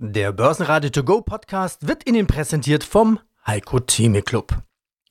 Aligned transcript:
Der 0.00 0.30
Börsenradio 0.30 0.90
To 0.90 1.02
Go 1.02 1.22
Podcast 1.22 1.88
wird 1.88 2.08
Ihnen 2.08 2.28
präsentiert 2.28 2.84
vom 2.84 3.18
Heiko 3.44 3.80
Theme 3.80 4.22
Club. 4.22 4.62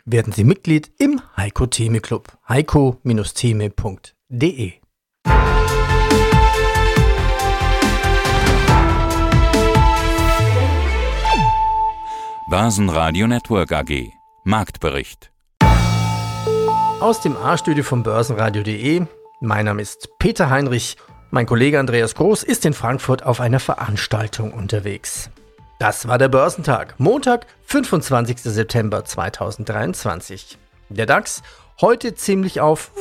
Werden 0.05 0.31
Sie 0.31 0.45
Mitglied 0.45 0.93
im 0.97 1.19
Heiko 1.35 1.65
Theme 1.65 1.99
Club. 1.99 2.31
heiko-theme.de 2.47 4.71
Börsenradio 12.49 13.27
Network 13.27 13.73
AG 13.73 14.13
Marktbericht 14.45 15.33
Aus 17.01 17.19
dem 17.19 17.35
A-Studio 17.35 17.83
vom 17.83 18.03
Börsenradio.de. 18.03 19.05
Mein 19.41 19.65
Name 19.65 19.81
ist 19.81 20.07
Peter 20.17 20.49
Heinrich 20.49 20.95
mein 21.31 21.45
Kollege 21.45 21.79
Andreas 21.79 22.15
Groß 22.15 22.43
ist 22.43 22.65
in 22.65 22.73
Frankfurt 22.73 23.23
auf 23.23 23.39
einer 23.41 23.59
Veranstaltung 23.59 24.53
unterwegs. 24.53 25.29
Das 25.79 26.07
war 26.07 26.17
der 26.17 26.29
Börsentag, 26.29 26.95
Montag, 26.97 27.45
25. 27.65 28.41
September 28.41 29.05
2023. 29.05 30.57
Der 30.89 31.05
DAX 31.05 31.43
heute 31.81 32.15
ziemlich 32.15 32.61
auf 32.61 32.91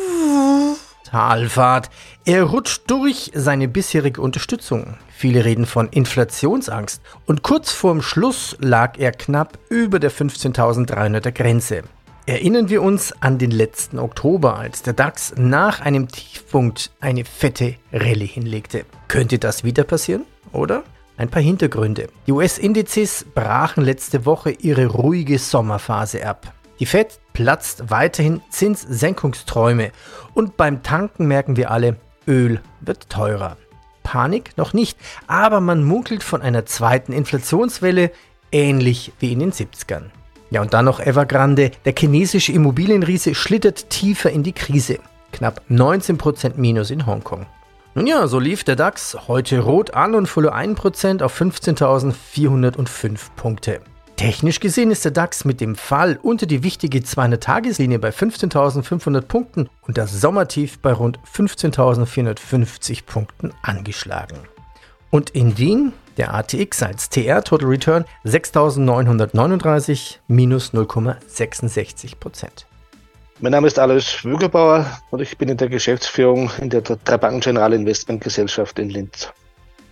Talfahrt. 1.04 1.88
Er 2.24 2.42
rutscht 2.42 2.82
durch 2.90 3.30
seine 3.32 3.68
bisherige 3.68 4.20
Unterstützung. 4.20 4.98
Viele 5.08 5.44
reden 5.44 5.64
von 5.64 5.88
Inflationsangst 5.88 7.00
und 7.26 7.42
kurz 7.42 7.72
vorm 7.72 8.02
Schluss 8.02 8.56
lag 8.60 8.98
er 8.98 9.12
knapp 9.12 9.58
über 9.70 9.98
der 9.98 10.10
15.300er 10.10 11.30
Grenze. 11.30 11.84
Erinnern 12.28 12.68
wir 12.68 12.82
uns 12.82 13.14
an 13.22 13.38
den 13.38 13.52
letzten 13.52 14.00
Oktober, 14.00 14.58
als 14.58 14.82
der 14.82 14.94
DAX 14.94 15.34
nach 15.36 15.80
einem 15.80 16.08
Tiefpunkt 16.08 16.90
eine 16.98 17.24
fette 17.24 17.76
Rallye 17.92 18.26
hinlegte. 18.26 18.84
Könnte 19.06 19.38
das 19.38 19.62
wieder 19.62 19.84
passieren, 19.84 20.24
oder? 20.52 20.82
Ein 21.16 21.28
paar 21.28 21.40
Hintergründe. 21.40 22.08
Die 22.26 22.32
US-Indizes 22.32 23.26
brachen 23.32 23.84
letzte 23.84 24.26
Woche 24.26 24.50
ihre 24.50 24.86
ruhige 24.86 25.38
Sommerphase 25.38 26.26
ab. 26.26 26.52
Die 26.80 26.86
Fed 26.86 27.20
platzt 27.32 27.90
weiterhin 27.90 28.42
Zinssenkungsträume 28.50 29.92
und 30.34 30.56
beim 30.56 30.82
Tanken 30.82 31.28
merken 31.28 31.56
wir 31.56 31.70
alle, 31.70 31.96
Öl 32.26 32.60
wird 32.80 33.08
teurer. 33.08 33.56
Panik 34.02 34.50
noch 34.56 34.72
nicht, 34.72 34.98
aber 35.28 35.60
man 35.60 35.84
munkelt 35.84 36.24
von 36.24 36.42
einer 36.42 36.66
zweiten 36.66 37.12
Inflationswelle, 37.12 38.10
ähnlich 38.50 39.12
wie 39.20 39.32
in 39.32 39.38
den 39.38 39.52
70ern. 39.52 40.10
Ja, 40.50 40.62
und 40.62 40.74
dann 40.74 40.84
noch 40.84 41.00
Evergrande. 41.00 41.72
Der 41.84 41.94
chinesische 41.98 42.52
Immobilienriese 42.52 43.34
schlittert 43.34 43.90
tiefer 43.90 44.30
in 44.30 44.42
die 44.42 44.52
Krise. 44.52 44.98
Knapp 45.32 45.62
19% 45.70 46.52
Minus 46.56 46.90
in 46.90 47.06
Hongkong. 47.06 47.46
Nun 47.94 48.06
ja, 48.06 48.26
so 48.26 48.38
lief 48.38 48.62
der 48.62 48.76
DAX 48.76 49.16
heute 49.26 49.60
rot 49.60 49.94
an 49.94 50.14
und 50.14 50.26
verlor 50.26 50.54
1% 50.54 51.22
auf 51.22 51.40
15.405 51.40 53.18
Punkte. 53.36 53.80
Technisch 54.16 54.60
gesehen 54.60 54.90
ist 54.90 55.04
der 55.04 55.12
DAX 55.12 55.44
mit 55.44 55.60
dem 55.60 55.74
Fall 55.74 56.18
unter 56.22 56.46
die 56.46 56.62
wichtige 56.62 56.98
200-Tageslinie 57.00 57.98
bei 57.98 58.10
15.500 58.10 59.22
Punkten 59.22 59.68
und 59.82 59.98
das 59.98 60.20
Sommertief 60.20 60.78
bei 60.78 60.92
rund 60.92 61.18
15.450 61.30 63.04
Punkten 63.04 63.52
angeschlagen. 63.62 64.38
Und 65.10 65.30
in 65.30 65.58
Wien 65.58 65.92
der 66.16 66.34
ATX 66.34 66.82
als 66.82 67.08
TR 67.08 67.42
Total 67.42 67.68
Return 67.68 68.04
6.939 68.24 70.16
minus 70.28 70.72
0,66 70.72 72.16
Prozent. 72.18 72.66
Mein 73.40 73.52
Name 73.52 73.66
ist 73.66 73.78
Alois 73.78 74.22
Wügerbauer 74.22 74.86
und 75.10 75.20
ich 75.20 75.36
bin 75.36 75.50
in 75.50 75.58
der 75.58 75.68
Geschäftsführung 75.68 76.50
in 76.58 76.70
der 76.70 76.80
Dreibanken 76.80 77.40
General 77.40 77.72
Investment 77.74 78.24
Gesellschaft 78.24 78.78
in 78.78 78.88
Linz. 78.88 79.28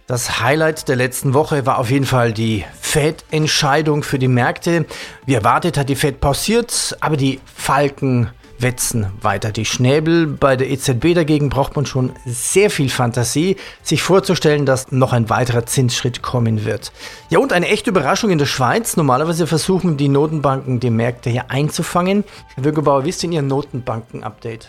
Das 0.07 0.41
Highlight 0.41 0.89
der 0.89 0.97
letzten 0.97 1.33
Woche 1.33 1.65
war 1.65 1.79
auf 1.79 1.91
jeden 1.91 2.05
Fall 2.05 2.33
die 2.33 2.65
Fed-Entscheidung 2.81 4.03
für 4.03 4.19
die 4.19 4.29
Märkte. 4.29 4.85
Wie 5.25 5.35
erwartet 5.35 5.79
hat 5.79 5.89
die 5.89 5.97
Fed 5.97 6.21
pausiert, 6.21 6.97
aber 7.01 7.17
die 7.17 7.41
Falken 7.47 8.31
wetzen 8.59 9.07
weiter 9.21 9.53
die 9.53 9.65
Schnäbel. 9.65 10.27
Bei 10.27 10.57
der 10.57 10.71
EZB 10.71 11.15
dagegen 11.15 11.49
braucht 11.49 11.77
man 11.77 11.87
schon 11.87 12.13
sehr 12.25 12.71
viel 12.71 12.89
Fantasie, 12.89 13.57
sich 13.83 14.03
vorzustellen, 14.03 14.67
dass 14.67 14.93
noch 14.93 15.13
ein 15.13 15.31
weiterer 15.31 15.67
Zinsschritt 15.67 16.23
kommen 16.23 16.65
wird. 16.65 16.93
Ja, 17.31 17.39
und 17.39 17.53
eine 17.53 17.69
echte 17.69 17.91
Überraschung 17.91 18.31
in 18.31 18.39
der 18.39 18.47
Schweiz. 18.47 18.97
Normalerweise 18.97 19.47
versuchen 19.47 19.97
die 19.97 20.09
Notenbanken 20.09 20.81
die 20.81 20.91
Märkte 20.91 21.31
hier 21.31 21.51
einzufangen. 21.51 22.25
Herr 22.55 22.65
Würgebauer, 22.65 23.05
wie 23.05 23.11
ist 23.11 23.23
denn 23.23 23.33
Ihr 23.33 23.43
Notenbanken-Update? 23.43 24.69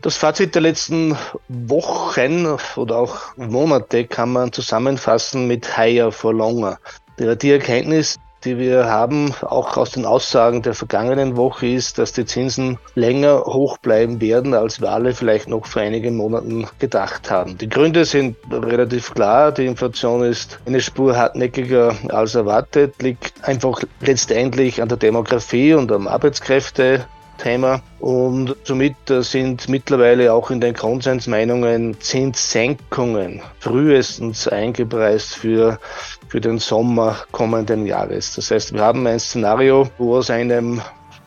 Das 0.00 0.16
Fazit 0.16 0.54
der 0.54 0.62
letzten 0.62 1.16
Wochen 1.48 2.46
oder 2.76 2.96
auch 2.96 3.36
Monate 3.36 4.06
kann 4.06 4.32
man 4.32 4.52
zusammenfassen 4.52 5.48
mit 5.48 5.76
higher 5.76 6.12
for 6.12 6.32
longer. 6.32 6.78
Die 7.18 7.50
Erkenntnis, 7.50 8.16
die 8.44 8.58
wir 8.58 8.86
haben, 8.86 9.34
auch 9.42 9.76
aus 9.76 9.92
den 9.92 10.04
Aussagen 10.04 10.62
der 10.62 10.74
vergangenen 10.74 11.36
Woche, 11.36 11.66
ist, 11.66 11.98
dass 11.98 12.12
die 12.12 12.24
Zinsen 12.24 12.78
länger 12.94 13.44
hoch 13.44 13.78
bleiben 13.78 14.20
werden, 14.20 14.54
als 14.54 14.80
wir 14.80 14.90
alle 14.90 15.12
vielleicht 15.12 15.48
noch 15.48 15.66
vor 15.66 15.82
einigen 15.82 16.16
Monaten 16.16 16.66
gedacht 16.78 17.30
haben. 17.30 17.58
Die 17.58 17.68
Gründe 17.68 18.04
sind 18.04 18.36
relativ 18.50 19.14
klar. 19.14 19.52
Die 19.52 19.66
Inflation 19.66 20.22
ist 20.22 20.58
eine 20.66 20.80
Spur 20.80 21.16
hartnäckiger 21.16 21.94
als 22.08 22.34
erwartet, 22.34 23.02
liegt 23.02 23.32
einfach 23.44 23.82
letztendlich 24.00 24.80
an 24.80 24.88
der 24.88 24.98
Demografie 24.98 25.74
und 25.74 25.90
am 25.90 26.06
Arbeitskräfte 26.06 27.06
Thema. 27.38 27.80
Und 28.00 28.54
somit 28.64 28.96
sind 29.08 29.68
mittlerweile 29.68 30.32
auch 30.32 30.50
in 30.50 30.60
den 30.60 30.74
Konsensmeinungen 30.74 31.98
Zinssenkungen 32.00 33.40
frühestens 33.60 34.46
eingepreist 34.46 35.34
für, 35.34 35.78
für 36.28 36.40
den 36.40 36.58
Sommer 36.58 37.16
kommenden 37.32 37.86
Jahres. 37.86 38.34
Das 38.34 38.50
heißt, 38.50 38.74
wir 38.74 38.82
haben 38.82 39.06
ein 39.06 39.18
Szenario, 39.18 39.88
wo 39.96 40.16
aus 40.16 40.30
einem 40.30 40.82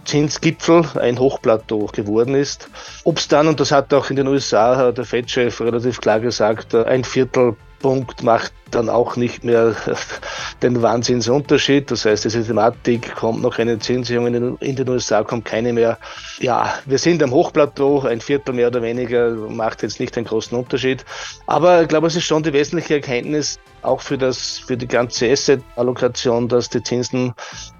Zinsgipfel 0.05 0.83
ein 0.99 1.19
Hochplateau 1.19 1.87
geworden 1.87 2.35
ist. 2.35 2.69
Ob 3.03 3.17
es 3.17 3.27
dann, 3.27 3.47
und 3.47 3.59
das 3.59 3.71
hat 3.71 3.93
auch 3.93 4.09
in 4.09 4.15
den 4.15 4.27
USA 4.27 4.91
der 4.91 5.05
Fed-Chef 5.05 5.61
relativ 5.61 6.01
klar 6.01 6.19
gesagt, 6.19 6.75
ein 6.75 7.03
Viertel 7.03 7.55
Punkt 7.81 8.23
macht 8.23 8.53
dann 8.71 8.89
auch 8.89 9.15
nicht 9.15 9.43
mehr 9.43 9.75
den 10.61 10.81
Wahnsinnsunterschied. 10.81 11.91
Das 11.91 12.05
heißt, 12.05 12.25
diese 12.25 12.45
Thematik 12.45 13.15
kommt 13.15 13.41
noch 13.41 13.57
eine 13.59 13.79
Zinserhöhung 13.79 14.57
in 14.59 14.75
den 14.75 14.89
USA, 14.89 15.23
kommt 15.23 15.45
keine 15.45 15.73
mehr. 15.73 15.97
Ja, 16.39 16.73
wir 16.85 16.97
sind 16.97 17.21
am 17.23 17.31
Hochplateau, 17.31 18.01
ein 18.03 18.21
Viertel 18.21 18.53
mehr 18.53 18.67
oder 18.67 18.81
weniger 18.81 19.31
macht 19.31 19.83
jetzt 19.83 19.99
nicht 19.99 20.15
einen 20.17 20.25
großen 20.25 20.57
Unterschied. 20.57 21.03
Aber 21.47 21.81
ich 21.81 21.87
glaube, 21.87 22.07
es 22.07 22.15
ist 22.15 22.25
schon 22.25 22.43
die 22.43 22.53
wesentliche 22.53 22.95
Erkenntnis, 22.95 23.59
auch 23.81 24.01
für 24.01 24.17
das, 24.17 24.59
für 24.59 24.77
die 24.77 24.87
ganze 24.87 25.29
Asset-Allokation, 25.29 26.47
dass 26.47 26.69
die 26.69 26.83
Zinsen 26.83 27.33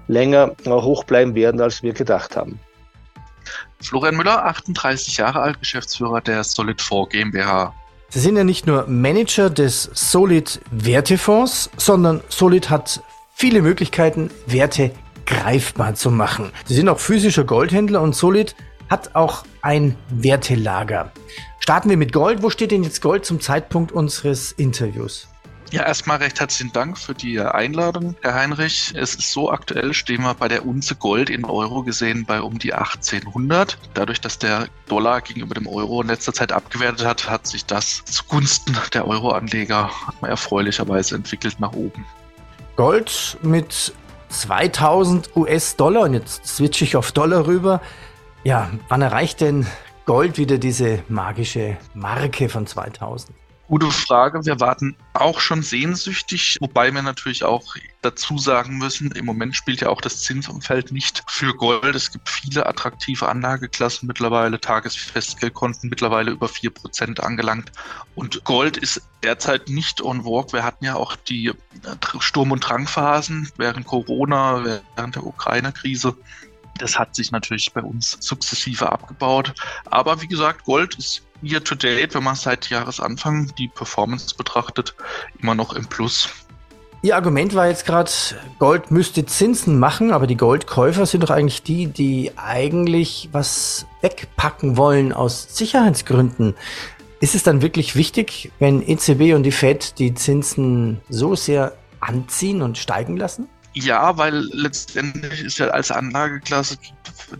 länger 0.08 0.52
hoch 0.66 1.04
bleiben 1.04 1.34
werden, 1.34 1.60
als 1.60 1.82
wir 1.82 1.92
gedacht 1.92 2.36
haben. 2.36 2.58
Florian 3.80 4.16
Müller, 4.16 4.44
38 4.44 5.16
Jahre 5.16 5.40
alt, 5.40 5.58
Geschäftsführer 5.58 6.20
der 6.20 6.42
Solid4 6.42 7.08
GmbH. 7.08 7.74
Sie 8.14 8.20
sind 8.20 8.36
ja 8.36 8.44
nicht 8.44 8.66
nur 8.66 8.86
Manager 8.88 9.48
des 9.48 9.88
Solid 9.94 10.60
Wertefonds, 10.70 11.70
sondern 11.78 12.20
Solid 12.28 12.68
hat 12.68 13.00
viele 13.32 13.62
Möglichkeiten, 13.62 14.30
Werte 14.46 14.90
greifbar 15.24 15.94
zu 15.94 16.10
machen. 16.10 16.52
Sie 16.66 16.74
sind 16.74 16.90
auch 16.90 17.00
physischer 17.00 17.44
Goldhändler 17.44 18.02
und 18.02 18.14
Solid 18.14 18.54
hat 18.90 19.14
auch 19.14 19.44
ein 19.62 19.96
Wertelager. 20.10 21.10
Starten 21.58 21.88
wir 21.88 21.96
mit 21.96 22.12
Gold. 22.12 22.42
Wo 22.42 22.50
steht 22.50 22.70
denn 22.70 22.84
jetzt 22.84 23.00
Gold 23.00 23.24
zum 23.24 23.40
Zeitpunkt 23.40 23.92
unseres 23.92 24.52
Interviews? 24.52 25.31
Ja, 25.72 25.84
erstmal 25.86 26.18
recht 26.18 26.38
herzlichen 26.38 26.70
Dank 26.74 26.98
für 26.98 27.14
die 27.14 27.40
Einladung, 27.40 28.14
Herr 28.20 28.34
Heinrich. 28.34 28.92
Es 28.94 29.14
ist 29.14 29.32
so 29.32 29.50
aktuell, 29.50 29.94
stehen 29.94 30.20
wir 30.20 30.34
bei 30.34 30.46
der 30.46 30.66
Unze 30.66 30.94
Gold 30.94 31.30
in 31.30 31.46
Euro 31.46 31.82
gesehen 31.82 32.26
bei 32.26 32.42
um 32.42 32.58
die 32.58 32.74
1800. 32.74 33.78
Dadurch, 33.94 34.20
dass 34.20 34.38
der 34.38 34.68
Dollar 34.86 35.22
gegenüber 35.22 35.54
dem 35.54 35.66
Euro 35.66 36.02
in 36.02 36.08
letzter 36.08 36.34
Zeit 36.34 36.52
abgewertet 36.52 37.06
hat, 37.06 37.30
hat 37.30 37.46
sich 37.46 37.64
das 37.64 38.04
zugunsten 38.04 38.76
der 38.92 39.08
Euro-Anleger 39.08 39.90
erfreulicherweise 40.20 41.14
entwickelt 41.14 41.58
nach 41.58 41.72
oben. 41.72 42.04
Gold 42.76 43.38
mit 43.40 43.94
2000 44.28 45.34
US-Dollar 45.34 46.02
und 46.02 46.12
jetzt 46.12 46.46
switche 46.46 46.84
ich 46.84 46.96
auf 46.96 47.12
Dollar 47.12 47.46
rüber. 47.46 47.80
Ja, 48.44 48.70
wann 48.90 49.00
erreicht 49.00 49.40
denn 49.40 49.66
Gold 50.04 50.36
wieder 50.36 50.58
diese 50.58 51.02
magische 51.08 51.78
Marke 51.94 52.50
von 52.50 52.66
2000? 52.66 53.34
Gute 53.72 53.90
Frage. 53.90 54.44
Wir 54.44 54.60
warten 54.60 54.96
auch 55.14 55.40
schon 55.40 55.62
sehnsüchtig, 55.62 56.58
wobei 56.60 56.92
wir 56.92 57.00
natürlich 57.00 57.42
auch 57.42 57.74
dazu 58.02 58.36
sagen 58.36 58.76
müssen, 58.76 59.12
im 59.12 59.24
Moment 59.24 59.56
spielt 59.56 59.80
ja 59.80 59.88
auch 59.88 60.02
das 60.02 60.20
Zinsumfeld 60.20 60.92
nicht 60.92 61.24
für 61.26 61.54
Gold. 61.54 61.94
Es 61.94 62.12
gibt 62.12 62.28
viele 62.28 62.66
attraktive 62.66 63.30
Anlageklassen 63.30 64.06
mittlerweile, 64.06 64.60
Tagesfestgeldkonten 64.60 65.88
mittlerweile 65.88 66.32
über 66.32 66.48
4% 66.48 67.20
angelangt. 67.20 67.72
Und 68.14 68.44
Gold 68.44 68.76
ist 68.76 69.08
derzeit 69.22 69.70
nicht 69.70 70.02
on 70.02 70.24
vogue. 70.24 70.52
Wir 70.52 70.64
hatten 70.64 70.84
ja 70.84 70.96
auch 70.96 71.16
die 71.16 71.50
Sturm- 72.18 72.52
und 72.52 72.60
Drangphasen 72.60 73.50
während 73.56 73.86
Corona, 73.86 74.82
während 74.96 75.16
der 75.16 75.24
Ukraine-Krise. 75.24 76.14
Das 76.82 76.98
hat 76.98 77.14
sich 77.14 77.30
natürlich 77.30 77.72
bei 77.72 77.80
uns 77.80 78.16
sukzessive 78.18 78.90
abgebaut. 78.90 79.54
Aber 79.84 80.20
wie 80.20 80.26
gesagt, 80.26 80.64
Gold 80.64 80.96
ist 80.96 81.22
year 81.40 81.62
to 81.62 81.76
date, 81.76 82.12
wenn 82.12 82.24
man 82.24 82.34
seit 82.34 82.70
Jahresanfang 82.70 83.52
die 83.56 83.68
Performance 83.68 84.34
betrachtet, 84.34 84.92
immer 85.40 85.54
noch 85.54 85.74
im 85.74 85.86
Plus. 85.86 86.28
Ihr 87.02 87.14
Argument 87.14 87.54
war 87.54 87.68
jetzt 87.68 87.86
gerade, 87.86 88.10
Gold 88.58 88.90
müsste 88.90 89.24
Zinsen 89.24 89.78
machen, 89.78 90.10
aber 90.10 90.26
die 90.26 90.36
Goldkäufer 90.36 91.06
sind 91.06 91.22
doch 91.22 91.30
eigentlich 91.30 91.62
die, 91.62 91.86
die 91.86 92.32
eigentlich 92.36 93.28
was 93.30 93.86
wegpacken 94.00 94.76
wollen 94.76 95.12
aus 95.12 95.56
Sicherheitsgründen. 95.56 96.56
Ist 97.20 97.36
es 97.36 97.44
dann 97.44 97.62
wirklich 97.62 97.94
wichtig, 97.94 98.50
wenn 98.58 98.82
EZB 98.82 99.34
und 99.34 99.44
die 99.44 99.52
Fed 99.52 100.00
die 100.00 100.14
Zinsen 100.14 101.00
so 101.08 101.36
sehr 101.36 101.76
anziehen 102.00 102.60
und 102.60 102.76
steigen 102.76 103.16
lassen? 103.16 103.48
Ja, 103.74 104.18
weil 104.18 104.48
letztendlich 104.52 105.40
ist 105.40 105.58
ja 105.58 105.68
als 105.68 105.90
Anlageklasse 105.90 106.76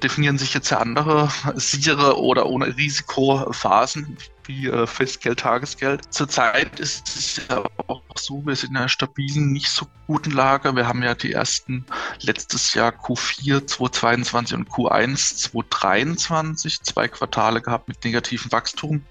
definieren 0.02 0.38
sich 0.38 0.55
jetzt 0.55 0.70
ja 0.70 0.79
andere 0.79 1.31
sichere 1.55 2.19
oder 2.19 2.46
ohne 2.46 2.75
Risikophasen 2.76 4.17
wie 4.47 4.69
äh, 4.69 4.87
Festgeld, 4.87 5.41
Tagesgeld. 5.41 6.12
Zurzeit 6.12 6.81
ist 6.81 7.09
es 7.17 7.41
ja 7.49 7.65
auch 7.87 8.03
so, 8.17 8.44
wir 8.47 8.56
sind 8.56 8.71
in 8.71 8.77
einer 8.77 8.89
stabilen, 8.89 9.53
nicht 9.53 9.69
so 9.69 9.87
guten 10.06 10.31
Lage. 10.31 10.75
Wir 10.77 10.87
haben 10.87 11.03
ja 11.03 11.15
die 11.15 11.33
ersten 11.33 11.87
letztes 12.21 12.75
Jahr 12.75 12.93
Q4 12.93 13.67
2022 13.67 14.56
und 14.56 14.69
Q1 14.69 15.37
2023 15.37 16.83
zwei 16.83 17.09
Quartale 17.09 17.61
gehabt 17.61 17.89
mit 17.89 18.05
negativem 18.05 18.53
Wachstum. 18.53 19.03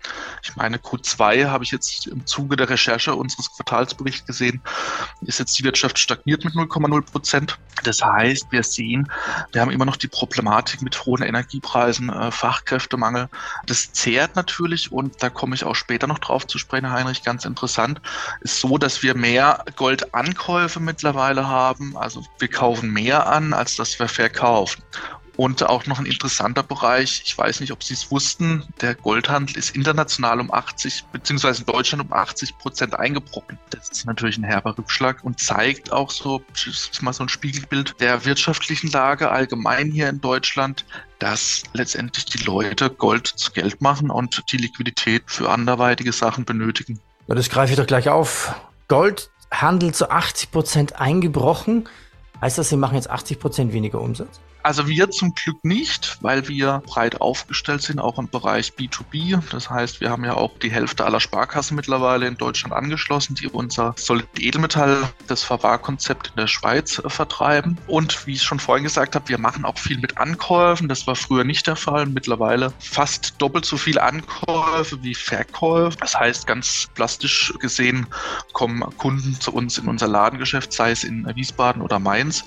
Ich 0.44 0.56
meine, 0.56 0.78
Q2 0.78 1.48
habe 1.48 1.64
ich 1.64 1.72
jetzt 1.72 2.08
im 2.08 2.26
Zuge 2.26 2.56
der 2.56 2.70
Recherche 2.70 3.16
unseres 3.16 3.52
Quartalsberichts 3.52 4.26
gesehen, 4.26 4.62
ist 5.22 5.40
jetzt 5.40 5.58
die 5.58 5.64
Wirtschaft 5.64 5.98
stagniert 5.98 6.46
mit 6.46 6.54
0,0 6.54 7.02
Prozent. 7.02 7.58
Das 7.84 8.02
heißt, 8.02 8.52
wir 8.52 8.64
sehen, 8.64 9.12
wir 9.52 9.62
haben 9.62 9.72
immer 9.72 9.86
noch 9.86 9.98
die 9.98 10.08
Problematik 10.08 10.82
mit 10.82 11.06
hohen 11.06 11.24
Energiepreisen, 11.24 12.10
äh, 12.10 12.32
Fachkräftemangel. 12.32 13.30
Das 13.66 13.92
zehrt 13.94 14.36
natürlich 14.36 14.92
und 14.92 15.21
da 15.22 15.30
komme 15.30 15.56
ich 15.56 15.64
auch 15.64 15.76
später 15.76 16.08
noch 16.08 16.20
drauf 16.20 16.48
zu 16.48 16.58
sprechen, 16.58 16.92
Heinrich, 16.92 17.24
ganz 17.24 17.46
interessant, 17.46 18.02
ist 18.42 18.60
so, 18.60 18.78
dass 18.78 19.04
wir 19.04 19.16
mehr 19.16 19.64
Goldankäufe 19.76 20.80
mittlerweile 20.80 21.48
haben. 21.48 21.96
Also 21.98 22.24
wir 22.40 22.48
kaufen 22.48 22.92
mehr 22.92 23.28
an, 23.28 23.54
als 23.54 23.76
dass 23.76 23.98
wir 24.00 24.08
verkaufen. 24.08 24.84
Und 25.42 25.64
auch 25.64 25.88
noch 25.88 25.98
ein 25.98 26.06
interessanter 26.06 26.62
Bereich, 26.62 27.24
ich 27.26 27.36
weiß 27.36 27.62
nicht, 27.62 27.72
ob 27.72 27.82
Sie 27.82 27.96
es 27.96 28.12
wussten, 28.12 28.64
der 28.80 28.94
Goldhandel 28.94 29.58
ist 29.58 29.76
international 29.76 30.40
um 30.40 30.54
80, 30.54 31.06
beziehungsweise 31.12 31.62
in 31.62 31.66
Deutschland 31.66 32.06
um 32.06 32.14
80 32.14 32.60
Prozent 32.60 32.94
eingebrochen. 32.94 33.58
Das 33.72 33.90
ist 33.90 34.06
natürlich 34.06 34.38
ein 34.38 34.44
herber 34.44 34.78
Rückschlag 34.78 35.24
und 35.24 35.40
zeigt 35.40 35.92
auch 35.92 36.12
so, 36.12 36.44
mal 37.02 37.12
so 37.12 37.24
ein 37.24 37.30
Spiegelbild 37.30 38.00
der 38.00 38.24
wirtschaftlichen 38.24 38.92
Lage 38.92 39.32
allgemein 39.32 39.90
hier 39.90 40.10
in 40.10 40.22
Deutschland, 40.22 40.86
dass 41.18 41.64
letztendlich 41.74 42.26
die 42.26 42.44
Leute 42.44 42.92
Gold 42.92 43.26
zu 43.26 43.52
Geld 43.52 43.82
machen 43.82 44.12
und 44.12 44.44
die 44.52 44.58
Liquidität 44.58 45.24
für 45.26 45.50
anderweitige 45.50 46.14
Sachen 46.14 46.46
benötigen. 46.46 47.00
Ja, 47.26 47.34
das 47.34 47.50
greife 47.50 47.74
ich 47.74 47.80
doch 47.80 47.88
gleich 47.88 48.10
auf. 48.10 48.54
Goldhandel 48.90 49.92
zu 49.92 50.12
80 50.12 50.52
Prozent 50.52 51.00
eingebrochen. 51.02 51.90
Heißt 52.42 52.60
das, 52.60 52.70
Sie 52.70 52.78
machen 52.78 52.94
jetzt 52.94 53.10
80 53.10 53.40
Prozent 53.40 53.74
weniger 53.74 54.00
Umsatz? 54.00 54.40
Also 54.64 54.88
wir 54.88 55.10
zum 55.10 55.34
Glück 55.34 55.64
nicht, 55.64 56.18
weil 56.22 56.48
wir 56.48 56.84
breit 56.86 57.22
aufgestellt 57.22 57.82
sind, 57.82 58.00
auch 58.00 58.20
im 58.20 58.30
Bereich 58.30 58.74
B2B. 58.74 59.42
Das 59.52 59.70
heißt, 59.70 60.02
wir 60.02 60.10
haben 60.10 60.24
ja 60.24 60.36
auch 60.36 60.58
die 60.60 60.72
Hälfte 60.72 61.06
aller 61.06 61.20
Sparkassen 61.20 61.76
mittlerweile 61.76 62.28
in 62.28 62.38
Deutschland 62.38 62.74
angeschlossen, 62.74 63.36
die 63.36 63.48
unser 63.48 63.94
Solid 63.98 64.28
Edelmetall, 64.38 65.10
das 65.28 65.44
Verwahrkonzept 65.44 66.28
in 66.28 66.36
der 66.36 66.48
Schweiz 66.48 67.00
äh, 67.00 67.10
vertreiben. 67.10 67.78
Und 67.88 68.28
wie 68.28 68.34
ich 68.34 68.44
schon 68.44 68.60
vorhin 68.60 68.84
gesagt 68.84 69.16
habe, 69.16 69.30
wir 69.30 69.40
machen 69.40 69.66
auch 69.66 69.78
viel 69.78 69.98
mit 69.98 70.18
Ankäufen. 70.18 70.88
Das 70.88 71.08
war 71.08 71.16
früher 71.16 71.44
nicht 71.44 71.68
der 71.68 71.76
Fall. 71.76 72.06
Mittlerweile 72.06 72.74
fast 72.80 73.36
doppelt 73.40 73.66
so 73.66 73.78
viele 73.78 74.04
Ankäufe 74.04 75.02
wie 75.04 75.16
Verkäufe. 75.16 75.98
Das 75.98 76.20
heißt, 76.20 76.46
ganz 76.48 76.88
plastisch 76.94 77.54
gesehen 77.60 78.08
kommen 78.54 78.82
Kunden 78.98 79.40
zu 79.40 79.54
uns 79.54 79.78
in 79.78 79.88
unser 79.88 80.08
Ladengeschäft, 80.08 80.74
sei 80.74 80.92
es 80.92 81.04
in 81.04 81.26
Wiesbaden 81.36 81.82
oder 81.82 82.00
Mainz, 82.00 82.46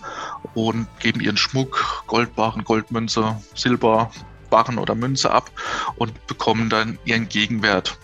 und 0.55 0.87
geben 1.01 1.21
ihren 1.21 1.37
Schmuck, 1.37 2.04
Goldbarren, 2.15 2.63
Goldmünze, 2.63 3.35
Silberbarren 3.57 4.79
oder 4.79 4.95
Münze 4.95 5.33
ab 5.33 5.51
und 5.97 6.29
bekommen 6.29 6.71
dann 6.71 6.97
ihren 7.05 7.29
Gegenwert. 7.29 7.99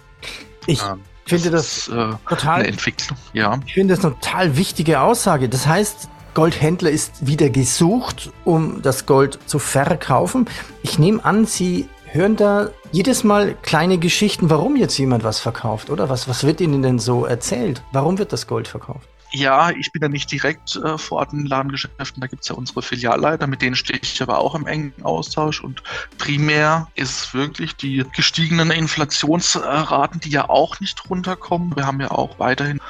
Ich 0.66 0.82
ähm, 0.82 1.02
finde 1.26 1.52
das, 1.52 1.86
das 1.86 1.96
äh, 1.96 2.16
total 2.28 2.58
eine 2.58 2.66
Entwicklung. 2.66 3.16
Ja. 3.34 3.60
Ich 3.64 3.74
finde 3.74 3.94
das 3.94 4.04
eine 4.04 4.14
total 4.14 4.56
wichtige 4.56 5.00
Aussage. 5.00 5.48
Das 5.48 5.68
heißt, 5.68 6.08
Goldhändler 6.34 6.90
ist 6.90 7.24
wieder 7.24 7.50
gesucht, 7.50 8.32
um 8.44 8.82
das 8.82 9.06
Gold 9.06 9.38
zu 9.46 9.60
verkaufen. 9.60 10.48
Ich 10.82 10.98
nehme 10.98 11.24
an, 11.24 11.46
Sie 11.46 11.88
hören 12.06 12.34
da 12.34 12.70
jedes 12.90 13.22
Mal 13.22 13.54
kleine 13.62 13.98
Geschichten, 13.98 14.50
warum 14.50 14.74
jetzt 14.74 14.98
jemand 14.98 15.22
was 15.22 15.38
verkauft, 15.38 15.88
oder? 15.88 16.08
Was, 16.08 16.28
was 16.28 16.42
wird 16.42 16.60
Ihnen 16.60 16.82
denn 16.82 16.98
so 16.98 17.26
erzählt? 17.26 17.80
Warum 17.92 18.18
wird 18.18 18.32
das 18.32 18.48
Gold 18.48 18.66
verkauft? 18.66 19.08
Ja, 19.32 19.70
ich 19.70 19.92
bin 19.92 20.02
ja 20.02 20.08
nicht 20.08 20.30
direkt 20.32 20.74
äh, 20.76 20.98
vor 20.98 21.18
Ort 21.18 21.32
in 21.32 21.46
Ladengeschäften, 21.46 22.20
da 22.20 22.26
gibt's 22.26 22.48
ja 22.48 22.56
unsere 22.56 22.82
Filialleiter, 22.82 23.46
mit 23.46 23.62
denen 23.62 23.76
stehe 23.76 24.00
ich 24.02 24.20
aber 24.22 24.38
auch 24.38 24.56
im 24.56 24.66
engen 24.66 24.92
Austausch 25.02 25.62
und 25.62 25.82
primär 26.18 26.88
ist 26.96 27.18
es 27.18 27.34
wirklich 27.34 27.76
die 27.76 28.04
gestiegenen 28.14 28.72
Inflationsraten, 28.72 30.20
die 30.20 30.30
ja 30.30 30.48
auch 30.48 30.80
nicht 30.80 31.08
runterkommen. 31.08 31.76
Wir 31.76 31.86
haben 31.86 32.00
ja 32.00 32.10
auch 32.10 32.40
weiterhin 32.40 32.80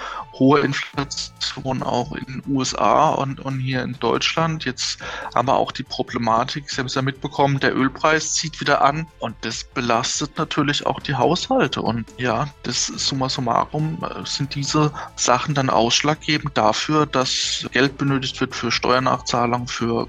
hohe 0.41 0.61
Inflation 0.61 1.83
auch 1.83 2.13
in 2.13 2.25
den 2.25 2.43
USA 2.49 3.11
und, 3.11 3.39
und 3.41 3.61
hier 3.61 3.83
in 3.83 3.97
Deutschland. 4.01 4.65
Jetzt 4.65 4.99
haben 5.35 5.47
wir 5.47 5.55
auch 5.55 5.71
die 5.71 5.83
Problematik, 5.85 6.69
Sie 6.69 6.79
haben 6.79 6.87
es 6.87 6.95
ja 6.95 7.03
mitbekommen, 7.03 7.61
der 7.61 7.77
Ölpreis 7.77 8.35
zieht 8.35 8.61
wieder 8.61 8.83
an 8.83 9.07
und 9.21 9.37
das 9.43 9.63
belastet 9.63 10.37
natürlich 10.39 10.87
auch 10.87 10.99
die 10.99 11.15
Haushalte. 11.15 11.83
Und 11.83 12.07
ja, 12.17 12.49
das 12.63 12.87
summa 12.87 13.29
summarum 13.29 13.99
äh, 14.03 14.27
sind 14.27 14.55
diese 14.55 14.93
Sachen 15.15 15.55
dann 15.55 15.71
ausschlaggebend 15.71 16.57
dafür, 16.57 17.07
dass 17.07 17.67
Geld 17.71 17.99
benötigt 17.99 18.41
wird 18.41 18.55
für 18.55 18.73
Steuernachzahlung, 18.73 19.69
für 19.69 20.09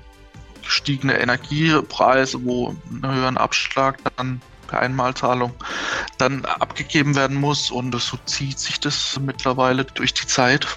gestiegene 0.64 1.20
Energiepreise, 1.20 2.44
wo 2.46 2.76
einen 2.90 3.14
höheren 3.14 3.38
Abschlag 3.38 3.98
dann 4.16 4.42
Einmalzahlung 4.80 5.54
dann 6.18 6.46
abgegeben 6.46 7.16
werden 7.16 7.38
muss 7.38 7.72
und 7.72 7.94
so 8.00 8.18
zieht 8.26 8.60
sich 8.60 8.80
das 8.80 9.20
mittlerweile 9.20 9.86
durch 9.86 10.14
die 10.14 10.28
Zeit. 10.28 10.68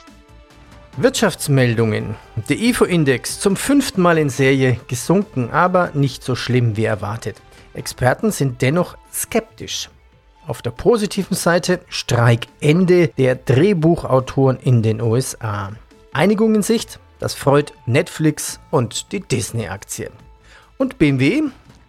Wirtschaftsmeldungen. 0.97 2.15
Der 2.49 2.59
IFO-Index 2.59 3.41
zum 3.41 3.57
fünften 3.57 4.01
Mal 4.01 4.17
in 4.17 4.31
Serie 4.31 4.79
gesunken, 4.87 5.51
aber 5.51 5.91
nicht 5.95 6.23
so 6.23 6.37
schlimm 6.37 6.77
wie 6.77 6.85
erwartet. 6.85 7.41
Experten 7.75 8.31
sind 8.31 8.63
dennoch 8.63 8.97
skeptisch. 9.13 9.91
Auf 10.47 10.63
der 10.63 10.71
positiven 10.71 11.37
Seite 11.37 11.81
Streikende 11.89 13.09
der 13.09 13.35
Drehbuchautoren 13.35 14.59
in 14.59 14.83
den 14.83 15.01
USA. 15.01 15.73
Einigung 16.13 16.55
in 16.55 16.63
Sicht, 16.63 17.01
das 17.19 17.35
freut 17.35 17.73
Netflix 17.87 18.61
und 18.71 19.11
die 19.11 19.21
Disney-Aktien. 19.21 20.13
Und 20.77 20.99
BMW 20.99 21.43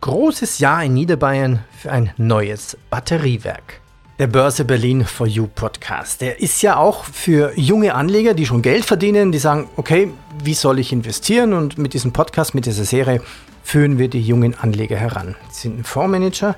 Großes 0.06 0.60
Jahr 0.60 0.84
in 0.84 0.94
Niederbayern 0.94 1.64
für 1.76 1.92
ein 1.92 2.12
neues 2.18 2.78
Batteriewerk. 2.92 3.82
Der 4.20 4.28
Börse 4.28 4.64
Berlin 4.64 5.04
for 5.04 5.26
You 5.26 5.48
Podcast. 5.48 6.22
Der 6.22 6.40
ist 6.40 6.62
ja 6.62 6.78
auch 6.78 7.06
für 7.06 7.58
junge 7.58 7.96
Anleger, 7.96 8.36
die 8.36 8.46
schon 8.46 8.62
Geld 8.62 8.86
verdienen, 8.86 9.32
die 9.32 9.40
sagen, 9.40 9.68
okay, 9.78 10.12
wie 10.44 10.54
soll 10.54 10.78
ich 10.78 10.94
investieren? 10.94 11.54
Und 11.54 11.80
mit 11.80 11.96
diesem 11.96 12.14
Podcast, 12.14 12.54
mit 12.54 12.68
dieser 12.68 12.84
Serie 12.84 13.20
führen 13.64 13.98
wir 13.98 14.08
die 14.08 14.22
jungen 14.22 14.54
Anleger 14.54 14.96
heran. 14.96 15.34
Sie 15.50 15.64
sind 15.64 15.80
ein 15.80 15.84
Fondsmanager. 15.84 16.56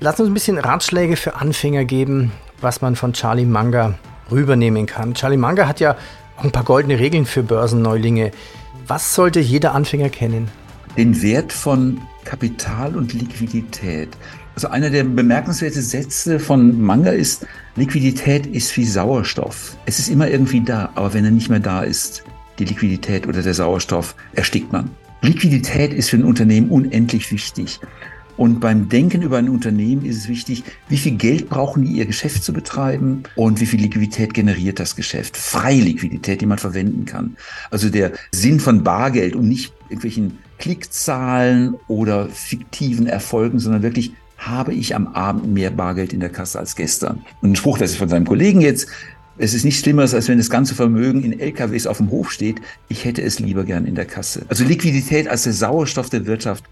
Lass 0.00 0.18
uns 0.18 0.28
ein 0.28 0.34
bisschen 0.34 0.58
Ratschläge 0.58 1.14
für 1.14 1.36
Anfänger 1.36 1.84
geben, 1.84 2.32
was 2.60 2.80
man 2.80 2.96
von 2.96 3.12
Charlie 3.12 3.46
Manga 3.46 3.94
rübernehmen 4.32 4.86
kann. 4.86 5.14
Charlie 5.14 5.36
Manga 5.36 5.68
hat 5.68 5.78
ja 5.78 5.94
auch 6.36 6.42
ein 6.42 6.50
paar 6.50 6.64
goldene 6.64 6.98
Regeln 6.98 7.24
für 7.24 7.44
Börsenneulinge. 7.44 8.32
Was 8.88 9.14
sollte 9.14 9.38
jeder 9.38 9.76
Anfänger 9.76 10.08
kennen? 10.08 10.50
Den 10.96 11.22
Wert 11.22 11.52
von 11.52 12.00
Kapital 12.24 12.96
und 12.96 13.12
Liquidität. 13.12 14.10
Also 14.54 14.68
einer 14.68 14.90
der 14.90 15.04
bemerkenswerten 15.04 15.82
Sätze 15.82 16.38
von 16.38 16.80
Manga 16.80 17.10
ist, 17.10 17.46
Liquidität 17.76 18.46
ist 18.46 18.76
wie 18.76 18.84
Sauerstoff. 18.84 19.76
Es 19.86 19.98
ist 19.98 20.08
immer 20.08 20.28
irgendwie 20.28 20.60
da, 20.60 20.90
aber 20.96 21.14
wenn 21.14 21.24
er 21.24 21.30
nicht 21.30 21.48
mehr 21.48 21.60
da 21.60 21.82
ist, 21.82 22.24
die 22.58 22.64
Liquidität 22.64 23.26
oder 23.26 23.42
der 23.42 23.54
Sauerstoff, 23.54 24.14
erstickt 24.34 24.72
man. 24.72 24.90
Liquidität 25.22 25.94
ist 25.94 26.10
für 26.10 26.16
ein 26.16 26.24
Unternehmen 26.24 26.68
unendlich 26.70 27.30
wichtig. 27.30 27.80
Und 28.36 28.58
beim 28.58 28.88
Denken 28.88 29.22
über 29.22 29.38
ein 29.38 29.50
Unternehmen 29.50 30.04
ist 30.04 30.16
es 30.16 30.28
wichtig, 30.28 30.64
wie 30.88 30.96
viel 30.96 31.16
Geld 31.16 31.50
brauchen 31.50 31.84
die, 31.84 31.92
ihr 31.92 32.06
Geschäft 32.06 32.42
zu 32.42 32.52
betreiben 32.52 33.24
und 33.36 33.60
wie 33.60 33.66
viel 33.66 33.80
Liquidität 33.80 34.32
generiert 34.32 34.80
das 34.80 34.96
Geschäft. 34.96 35.36
Freie 35.36 35.80
Liquidität, 35.80 36.40
die 36.40 36.46
man 36.46 36.58
verwenden 36.58 37.04
kann. 37.04 37.36
Also 37.70 37.90
der 37.90 38.12
Sinn 38.32 38.58
von 38.58 38.82
Bargeld 38.82 39.36
und 39.36 39.46
nicht 39.46 39.74
irgendwelchen 39.90 40.38
Klickzahlen 40.60 41.74
oder 41.88 42.28
fiktiven 42.28 43.06
Erfolgen, 43.06 43.58
sondern 43.58 43.82
wirklich 43.82 44.12
habe 44.38 44.72
ich 44.72 44.94
am 44.94 45.08
Abend 45.08 45.52
mehr 45.52 45.70
Bargeld 45.70 46.12
in 46.12 46.20
der 46.20 46.30
Kasse 46.30 46.58
als 46.58 46.76
gestern. 46.76 47.24
Und 47.42 47.52
ein 47.52 47.56
Spruch, 47.56 47.78
das 47.78 47.90
ist 47.90 47.96
von 47.96 48.08
seinem 48.08 48.26
Kollegen 48.26 48.60
jetzt, 48.60 48.88
es 49.38 49.54
ist 49.54 49.64
nichts 49.64 49.80
Schlimmeres, 49.80 50.12
als 50.12 50.28
wenn 50.28 50.36
das 50.36 50.50
ganze 50.50 50.74
Vermögen 50.74 51.22
in 51.22 51.40
LKWs 51.40 51.86
auf 51.86 51.96
dem 51.96 52.10
Hof 52.10 52.30
steht. 52.30 52.60
Ich 52.88 53.06
hätte 53.06 53.22
es 53.22 53.38
lieber 53.38 53.64
gern 53.64 53.86
in 53.86 53.94
der 53.94 54.04
Kasse. 54.04 54.42
Also 54.48 54.64
Liquidität 54.64 55.28
als 55.28 55.44
der 55.44 55.54
Sauerstoff 55.54 56.10
der 56.10 56.26
Wirtschaft 56.26 56.64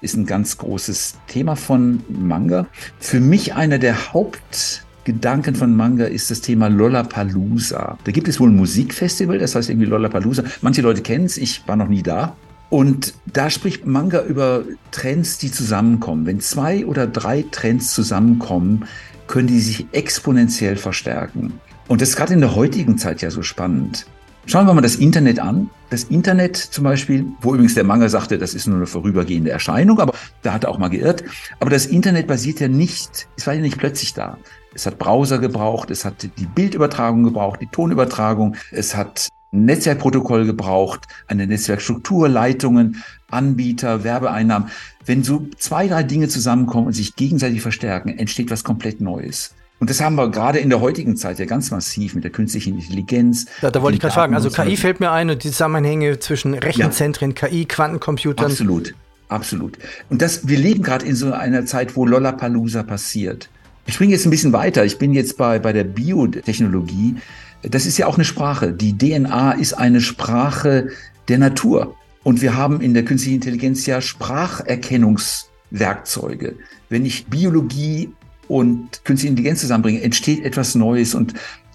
ist 0.00 0.16
ein 0.16 0.24
ganz 0.24 0.56
großes 0.56 1.16
Thema 1.26 1.54
von 1.54 2.02
Manga. 2.08 2.66
Für 2.98 3.20
mich 3.20 3.54
einer 3.54 3.78
der 3.78 4.14
Haupt 4.14 4.84
Gedanken 5.04 5.54
von 5.54 5.76
Manga 5.76 6.06
ist 6.06 6.30
das 6.30 6.40
Thema 6.40 6.68
Lollapalooza. 6.68 7.98
Da 8.02 8.12
gibt 8.12 8.26
es 8.26 8.40
wohl 8.40 8.48
ein 8.48 8.56
Musikfestival, 8.56 9.38
das 9.38 9.54
heißt 9.54 9.68
irgendwie 9.68 9.86
Lollapalooza. 9.86 10.44
Manche 10.62 10.80
Leute 10.80 11.02
kennen 11.02 11.26
es, 11.26 11.36
ich 11.36 11.62
war 11.68 11.76
noch 11.76 11.88
nie 11.88 12.02
da. 12.02 12.34
Und 12.74 13.14
da 13.26 13.50
spricht 13.50 13.86
Manga 13.86 14.24
über 14.24 14.64
Trends, 14.90 15.38
die 15.38 15.52
zusammenkommen. 15.52 16.26
Wenn 16.26 16.40
zwei 16.40 16.84
oder 16.84 17.06
drei 17.06 17.44
Trends 17.52 17.94
zusammenkommen, 17.94 18.86
können 19.28 19.46
die 19.46 19.60
sich 19.60 19.86
exponentiell 19.92 20.74
verstärken. 20.74 21.60
Und 21.86 22.00
das 22.00 22.08
ist 22.08 22.16
gerade 22.16 22.34
in 22.34 22.40
der 22.40 22.56
heutigen 22.56 22.98
Zeit 22.98 23.22
ja 23.22 23.30
so 23.30 23.42
spannend. 23.42 24.06
Schauen 24.46 24.66
wir 24.66 24.74
mal 24.74 24.80
das 24.80 24.96
Internet 24.96 25.38
an. 25.38 25.70
Das 25.90 26.02
Internet 26.02 26.56
zum 26.56 26.82
Beispiel, 26.82 27.26
wo 27.42 27.54
übrigens 27.54 27.74
der 27.74 27.84
Manga 27.84 28.08
sagte, 28.08 28.38
das 28.38 28.54
ist 28.54 28.66
nur 28.66 28.78
eine 28.78 28.86
vorübergehende 28.88 29.52
Erscheinung, 29.52 30.00
aber 30.00 30.12
da 30.42 30.52
hat 30.52 30.64
er 30.64 30.70
auch 30.70 30.78
mal 30.78 30.90
geirrt. 30.90 31.22
Aber 31.60 31.70
das 31.70 31.86
Internet 31.86 32.26
basiert 32.26 32.58
ja 32.58 32.66
nicht, 32.66 33.28
es 33.36 33.46
war 33.46 33.54
ja 33.54 33.60
nicht 33.60 33.78
plötzlich 33.78 34.14
da. 34.14 34.36
Es 34.74 34.84
hat 34.84 34.98
Browser 34.98 35.38
gebraucht, 35.38 35.92
es 35.92 36.04
hat 36.04 36.24
die 36.24 36.46
Bildübertragung 36.46 37.22
gebraucht, 37.22 37.60
die 37.60 37.68
Tonübertragung, 37.68 38.56
es 38.72 38.96
hat 38.96 39.28
Netzwerkprotokoll 39.54 40.46
gebraucht, 40.46 41.06
eine 41.26 41.46
Netzwerkstruktur, 41.46 42.28
Leitungen, 42.28 43.02
Anbieter, 43.28 44.04
Werbeeinnahmen. 44.04 44.68
Wenn 45.06 45.22
so 45.22 45.46
zwei, 45.58 45.88
drei 45.88 46.02
Dinge 46.02 46.28
zusammenkommen 46.28 46.86
und 46.88 46.92
sich 46.92 47.16
gegenseitig 47.16 47.60
verstärken, 47.62 48.10
entsteht 48.18 48.50
was 48.50 48.64
komplett 48.64 49.00
Neues. 49.00 49.54
Und 49.80 49.90
das 49.90 50.00
haben 50.00 50.14
wir 50.14 50.30
gerade 50.30 50.60
in 50.60 50.70
der 50.70 50.80
heutigen 50.80 51.16
Zeit 51.16 51.38
ja 51.38 51.44
ganz 51.46 51.70
massiv 51.70 52.14
mit 52.14 52.24
der 52.24 52.30
künstlichen 52.30 52.74
Intelligenz. 52.76 53.46
Da, 53.60 53.70
da 53.70 53.82
wollte 53.82 53.96
ich 53.96 54.00
gerade 54.00 54.14
fragen. 54.14 54.34
Also 54.34 54.48
KI 54.48 54.76
fällt 54.76 55.00
mir 55.00 55.10
ein 55.10 55.28
und 55.30 55.44
die 55.44 55.50
Zusammenhänge 55.50 56.18
zwischen 56.20 56.54
Rechenzentren, 56.54 57.34
ja. 57.38 57.48
KI, 57.48 57.64
Quantencomputern. 57.66 58.46
Absolut, 58.46 58.94
absolut. 59.28 59.78
Und 60.10 60.22
das, 60.22 60.48
wir 60.48 60.58
leben 60.58 60.82
gerade 60.82 61.04
in 61.04 61.16
so 61.16 61.32
einer 61.32 61.66
Zeit, 61.66 61.96
wo 61.96 62.06
Lollapalooza 62.06 62.82
passiert. 62.82 63.50
Ich 63.86 63.94
springe 63.94 64.12
jetzt 64.12 64.26
ein 64.26 64.30
bisschen 64.30 64.52
weiter. 64.52 64.84
Ich 64.84 64.98
bin 64.98 65.12
jetzt 65.12 65.36
bei, 65.36 65.58
bei 65.58 65.72
der 65.72 65.82
Biotechnologie. 65.84 67.16
Das 67.62 67.86
ist 67.86 67.98
ja 67.98 68.06
auch 68.06 68.14
eine 68.16 68.24
Sprache. 68.24 68.72
Die 68.72 68.96
DNA 68.96 69.52
ist 69.52 69.74
eine 69.74 70.00
Sprache 70.00 70.88
der 71.28 71.38
Natur. 71.38 71.94
Und 72.22 72.40
wir 72.40 72.56
haben 72.56 72.80
in 72.80 72.94
der 72.94 73.04
künstlichen 73.04 73.34
Intelligenz 73.36 73.84
ja 73.86 74.00
Spracherkennungswerkzeuge. 74.00 76.54
Wenn 76.88 77.04
ich 77.04 77.26
Biologie 77.26 78.10
und 78.48 79.04
künstliche 79.04 79.30
Intelligenz 79.30 79.60
zusammenbringe, 79.60 80.00
entsteht 80.00 80.42
etwas 80.44 80.74
Neues. 80.74 81.14
Und 81.14 81.34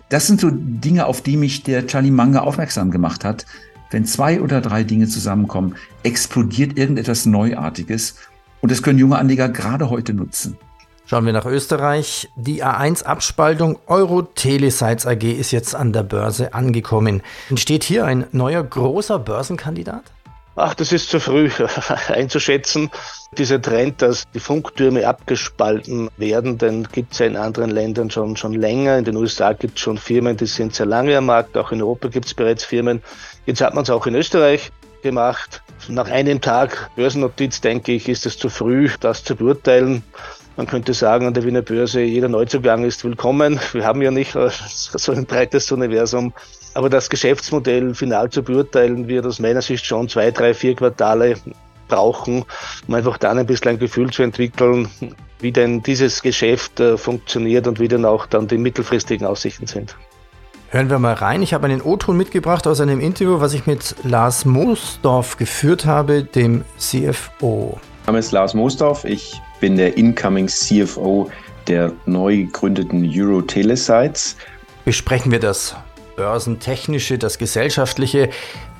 das 0.09 0.25
sind 0.25 0.41
so 0.41 0.49
Dinge, 0.51 1.05
auf 1.05 1.21
die 1.21 1.37
mich 1.37 1.61
der 1.63 1.85
Charlie 1.85 2.09
Manga 2.09 2.39
aufmerksam 2.39 2.89
gemacht 2.89 3.23
hat. 3.23 3.45
Wenn 3.91 4.05
zwei 4.05 4.41
oder 4.41 4.61
drei 4.61 4.83
Dinge 4.83 5.07
zusammenkommen, 5.07 5.75
explodiert 6.03 6.75
irgendetwas 6.77 7.25
Neuartiges. 7.27 8.15
Und 8.61 8.71
das 8.71 8.81
können 8.81 8.97
junge 8.99 9.19
Anleger 9.19 9.49
gerade 9.49 9.91
heute 9.91 10.15
nutzen. 10.15 10.57
Schauen 11.09 11.25
wir 11.25 11.33
nach 11.33 11.47
Österreich. 11.47 12.29
Die 12.35 12.63
A1-Abspaltung 12.63 13.79
Euro 13.87 14.21
Telesites 14.21 15.07
AG 15.07 15.23
ist 15.23 15.49
jetzt 15.49 15.73
an 15.73 15.91
der 15.91 16.03
Börse 16.03 16.53
angekommen. 16.53 17.23
Entsteht 17.49 17.83
hier 17.83 18.05
ein 18.05 18.27
neuer 18.31 18.61
großer 18.61 19.17
Börsenkandidat? 19.17 20.03
Ach, 20.55 20.75
das 20.75 20.91
ist 20.91 21.09
zu 21.09 21.19
früh 21.19 21.49
einzuschätzen. 22.09 22.91
Dieser 23.35 23.59
Trend, 23.59 24.03
dass 24.03 24.25
die 24.35 24.39
Funktürme 24.39 25.07
abgespalten 25.07 26.11
werden, 26.17 26.59
den 26.59 26.87
gibt 26.91 27.13
es 27.13 27.17
ja 27.17 27.25
in 27.25 27.37
anderen 27.37 27.71
Ländern 27.71 28.11
schon, 28.11 28.37
schon 28.37 28.53
länger. 28.53 28.99
In 28.99 29.05
den 29.05 29.15
USA 29.15 29.53
gibt 29.53 29.79
es 29.79 29.81
schon 29.81 29.97
Firmen, 29.97 30.37
die 30.37 30.45
sind 30.45 30.75
sehr 30.75 30.85
lange 30.85 31.17
am 31.17 31.25
Markt. 31.25 31.57
Auch 31.57 31.71
in 31.71 31.81
Europa 31.81 32.09
gibt 32.09 32.27
es 32.27 32.35
bereits 32.35 32.63
Firmen. 32.63 33.01
Jetzt 33.47 33.61
hat 33.61 33.73
man 33.73 33.81
es 33.81 33.89
auch 33.89 34.05
in 34.05 34.13
Österreich 34.13 34.71
gemacht. 35.01 35.63
Nach 35.87 36.07
einem 36.07 36.39
Tag 36.39 36.91
Börsennotiz, 36.95 37.61
denke 37.61 37.93
ich, 37.93 38.07
ist 38.07 38.27
es 38.27 38.37
zu 38.37 38.49
früh, 38.49 38.91
das 38.99 39.23
zu 39.23 39.35
beurteilen. 39.35 40.03
Man 40.59 40.67
könnte 40.67 40.93
sagen, 40.93 41.25
an 41.25 41.33
der 41.33 41.45
Wiener 41.45 41.61
Börse, 41.61 42.01
jeder 42.01 42.27
Neuzugang 42.27 42.83
ist 42.83 43.05
willkommen. 43.05 43.61
Wir 43.71 43.85
haben 43.85 44.01
ja 44.01 44.11
nicht 44.11 44.33
so 44.33 45.13
ein 45.13 45.25
breites 45.25 45.71
Universum. 45.71 46.33
Aber 46.73 46.89
das 46.89 47.09
Geschäftsmodell 47.09 47.95
final 47.95 48.29
zu 48.29 48.43
beurteilen, 48.43 49.07
wird 49.07 49.25
aus 49.25 49.39
meiner 49.39 49.61
Sicht 49.61 49.85
schon 49.85 50.09
zwei, 50.09 50.31
drei, 50.31 50.53
vier 50.53 50.75
Quartale 50.75 51.35
brauchen, 51.87 52.43
um 52.85 52.93
einfach 52.93 53.17
dann 53.17 53.37
ein 53.37 53.45
bisschen 53.45 53.69
ein 53.69 53.79
Gefühl 53.79 54.09
zu 54.09 54.21
entwickeln, 54.21 54.89
wie 55.39 55.53
denn 55.53 55.81
dieses 55.81 56.21
Geschäft 56.21 56.81
äh, 56.81 56.97
funktioniert 56.97 57.65
und 57.65 57.79
wie 57.79 57.87
dann 57.87 58.03
auch 58.03 58.25
dann 58.25 58.49
die 58.49 58.57
mittelfristigen 58.57 59.25
Aussichten 59.25 59.65
sind. 59.65 59.95
Hören 60.71 60.89
wir 60.89 60.99
mal 60.99 61.13
rein. 61.13 61.41
Ich 61.41 61.53
habe 61.53 61.67
einen 61.67 61.81
O-Ton 61.81 62.17
mitgebracht 62.17 62.67
aus 62.67 62.81
einem 62.81 62.99
Interview, 62.99 63.39
was 63.39 63.53
ich 63.53 63.65
mit 63.65 63.95
Lars 64.03 64.43
Moosdorf 64.43 65.37
geführt 65.37 65.85
habe, 65.85 66.25
dem 66.25 66.65
CFO. 66.77 67.79
Mein 68.07 68.15
Name 68.15 68.19
ist 68.19 68.33
Lars 68.33 68.53
Moosdorf. 68.53 69.05
Ich 69.05 69.39
bin 69.59 69.77
der 69.77 69.97
Incoming 69.97 70.47
CFO 70.47 71.29
der 71.67 71.93
neu 72.05 72.37
gegründeten 72.37 73.11
Euro 73.15 73.41
Telesites. 73.41 74.35
Besprechen 74.85 75.31
wir 75.31 75.39
das 75.39 75.75
börsentechnische, 76.15 77.17
das 77.17 77.37
gesellschaftliche. 77.37 78.29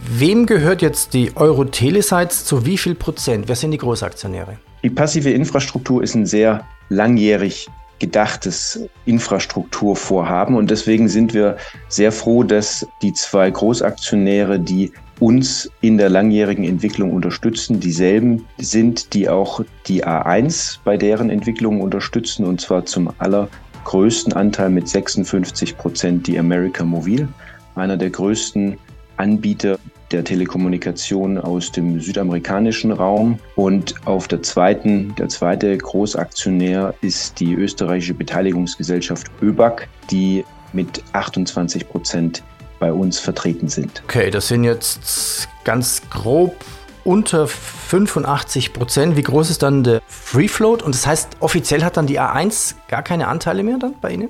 Wem 0.02 0.46
gehört 0.46 0.82
jetzt 0.82 1.14
die 1.14 1.36
Euro 1.36 1.66
Telesites 1.66 2.46
zu 2.46 2.66
wie 2.66 2.78
viel 2.78 2.96
Prozent? 2.96 3.48
Wer 3.48 3.56
sind 3.56 3.72
die 3.72 3.78
Großaktionäre? 3.78 4.58
Die 4.84 4.90
passive 4.90 5.30
Infrastruktur 5.30 6.04
ist 6.04 6.16
ein 6.16 6.26
sehr 6.26 6.66
langjährig 6.90 7.70
gedachtes 8.00 8.82
Infrastrukturvorhaben 9.06 10.56
und 10.56 10.72
deswegen 10.72 11.10
sind 11.10 11.34
wir 11.34 11.58
sehr 11.90 12.12
froh, 12.12 12.44
dass 12.44 12.88
die 13.02 13.14
zwei 13.14 13.52
Großaktionäre, 13.52 14.60
die 14.60 14.92
uns 15.20 15.70
in 15.82 15.98
der 15.98 16.10
langjährigen 16.10 16.64
Entwicklung 16.64 17.12
unterstützen, 17.12 17.80
dieselben 17.80 18.46
sind, 18.58 19.14
die 19.14 19.30
auch 19.30 19.62
die 19.88 20.06
A1 20.06 20.80
bei 20.84 20.98
deren 20.98 21.30
Entwicklung 21.30 21.82
unterstützen 21.82 22.46
und 22.46 22.62
zwar 22.62 22.86
zum 22.86 23.12
aller 23.18 23.50
größten 23.86 24.34
Anteil 24.34 24.70
mit 24.70 24.88
56 24.88 25.78
Prozent 25.78 26.28
die 26.28 26.38
America 26.38 26.84
Mobil, 26.84 27.28
einer 27.76 27.98
der 27.98 28.10
größten 28.10 28.78
Anbieter 29.18 29.80
der 30.12 30.24
Telekommunikation 30.24 31.38
aus 31.38 31.72
dem 31.72 32.00
südamerikanischen 32.00 32.92
Raum. 32.92 33.40
Und 33.56 33.96
auf 34.06 34.28
der 34.28 34.42
zweiten, 34.42 35.14
der 35.16 35.30
zweite 35.30 35.78
Großaktionär 35.78 36.94
ist 37.02 37.40
die 37.40 37.54
österreichische 37.54 38.14
Beteiligungsgesellschaft 38.14 39.28
ÖBAG, 39.42 39.88
die 40.10 40.44
mit 40.74 41.04
28 41.14 41.88
Prozent 41.90 42.44
bei 42.80 42.92
uns 42.94 43.20
vertreten 43.20 43.70
sind. 43.70 44.02
Okay, 44.06 44.32
das 44.32 44.48
sind 44.48 44.64
jetzt 44.64 45.48
ganz 45.64 46.02
grob 46.10 46.56
unter 47.04 47.48
85 47.48 48.74
Prozent. 48.74 49.16
Wie 49.16 49.24
groß 49.24 49.50
ist 49.50 49.64
dann 49.64 49.84
der 49.84 50.02
Free 50.08 50.48
Float? 50.48 50.84
Und 50.84 50.96
das 50.96 51.08
heißt, 51.08 51.38
offiziell 51.40 51.84
hat 51.84 51.98
dann 51.98 52.08
die 52.08 52.20
A1 52.20 52.76
gar 52.88 53.04
keine 53.04 53.28
Anteile 53.28 53.64
mehr 53.64 53.78
dann 53.78 53.96
bei 54.02 54.12
Ihnen? 54.12 54.30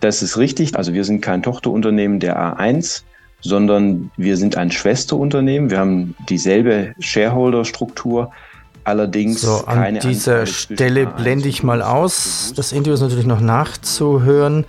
Das 0.00 0.22
ist 0.22 0.36
richtig. 0.36 0.76
Also 0.76 0.92
wir 0.92 1.04
sind 1.04 1.20
kein 1.20 1.42
Tochterunternehmen 1.42 2.20
der 2.20 2.36
A1, 2.38 3.02
sondern 3.40 4.10
wir 4.16 4.36
sind 4.36 4.56
ein 4.56 4.70
Schwesterunternehmen. 4.70 5.70
Wir 5.70 5.78
haben 5.78 6.14
dieselbe 6.28 6.94
Shareholder-Struktur. 6.98 8.32
Allerdings 8.84 9.40
so, 9.40 9.64
an 9.66 9.98
dieser 10.00 10.40
Anteile 10.40 10.46
Stelle 10.46 11.06
blende 11.06 11.48
ich 11.48 11.62
mal 11.62 11.82
aus. 11.82 12.52
Das 12.54 12.72
Interview 12.72 12.94
ist 12.94 13.00
natürlich 13.00 13.26
noch 13.26 13.40
nachzuhören. 13.40 14.64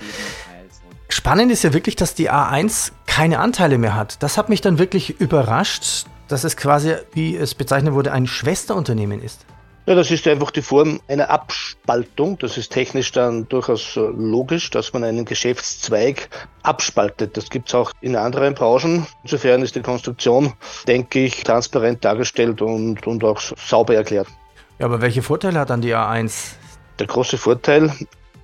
Spannend 1.09 1.51
ist 1.51 1.63
ja 1.63 1.73
wirklich, 1.73 1.95
dass 1.95 2.15
die 2.15 2.31
A1 2.31 2.91
keine 3.17 3.39
Anteile 3.39 3.77
mehr 3.77 3.95
hat. 3.95 4.21
Das 4.21 4.37
hat 4.37 4.47
mich 4.49 4.61
dann 4.61 4.79
wirklich 4.79 5.19
überrascht 5.19 6.05
dass 6.27 6.43
es 6.43 6.57
quasi, 6.57 6.95
wie 7.13 7.35
es 7.35 7.55
bezeichnet 7.55 7.93
wurde, 7.93 8.11
ein 8.11 8.27
Schwesterunternehmen 8.27 9.21
ist? 9.21 9.45
Ja, 9.85 9.95
das 9.95 10.11
ist 10.11 10.27
einfach 10.27 10.51
die 10.51 10.61
Form 10.61 10.99
einer 11.07 11.29
Abspaltung. 11.29 12.37
Das 12.39 12.57
ist 12.57 12.73
technisch 12.73 13.13
dann 13.13 13.47
durchaus 13.47 13.95
äh, 13.95 14.01
logisch, 14.01 14.69
dass 14.69 14.91
man 14.91 15.05
einen 15.05 15.23
Geschäftszweig 15.23 16.27
abspaltet. 16.63 17.37
Das 17.37 17.49
gibt 17.49 17.69
es 17.69 17.75
auch 17.75 17.93
in 18.01 18.17
anderen 18.17 18.53
Branchen. 18.53 19.07
Insofern 19.23 19.61
ist 19.61 19.75
die 19.75 19.81
Konstruktion, 19.81 20.51
denke 20.87 21.19
ich, 21.19 21.41
transparent 21.45 22.03
dargestellt 22.03 22.61
und, 22.61 23.07
und 23.07 23.23
auch 23.23 23.39
sauber 23.39 23.95
erklärt. 23.95 24.27
Ja, 24.79 24.87
aber 24.87 24.99
welche 24.99 25.21
Vorteile 25.21 25.59
hat 25.59 25.69
dann 25.69 25.79
die 25.79 25.95
A1? 25.95 26.55
Der 26.99 27.07
große 27.07 27.37
Vorteil 27.37 27.93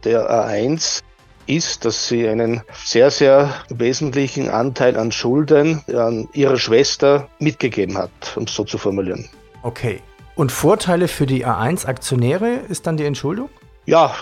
der 0.06 0.32
A1 0.32 1.02
ist, 1.48 1.86
dass 1.86 2.08
sie 2.08 2.28
einen 2.28 2.62
sehr, 2.84 3.12
sehr 3.12 3.54
wesentlichen 3.70 4.50
Anteil 4.50 4.98
an 4.98 5.12
Schulden 5.12 5.82
an 5.94 6.28
ihre 6.34 6.58
Schwester 6.58 7.30
mitgegeben 7.40 7.98
hat, 7.98 8.12
um 8.36 8.44
es 8.44 8.54
so 8.54 8.64
zu 8.64 8.78
formulieren. 8.78 9.30
Okay. 9.62 10.02
Und 10.36 10.52
Vorteile 10.52 11.08
für 11.08 11.26
die 11.26 11.46
A1-Aktionäre 11.46 12.62
ist 12.68 12.88
dann 12.88 12.98
die 12.98 13.06
Entschuldung? 13.06 13.50
Ja, 13.86 14.16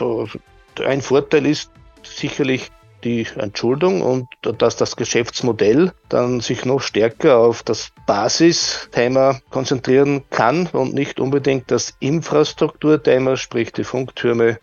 ein 0.85 1.01
Vorteil 1.01 1.45
ist 1.45 1.71
sicherlich 2.03 2.69
die 3.03 3.25
Entschuldung 3.35 4.01
und 4.01 4.27
dass 4.41 4.75
das 4.75 4.95
Geschäftsmodell 4.95 5.91
dann 6.09 6.39
sich 6.39 6.65
noch 6.65 6.81
stärker 6.81 7.37
auf 7.37 7.63
das 7.63 7.91
Basisthema 8.05 9.39
konzentrieren 9.49 10.23
kann 10.29 10.67
und 10.67 10.93
nicht 10.93 11.19
unbedingt 11.19 11.71
das 11.71 11.95
Infrastrukturthema, 11.99 13.37
sprich 13.37 13.71
die 13.71 13.83
Funktürme, 13.83 14.59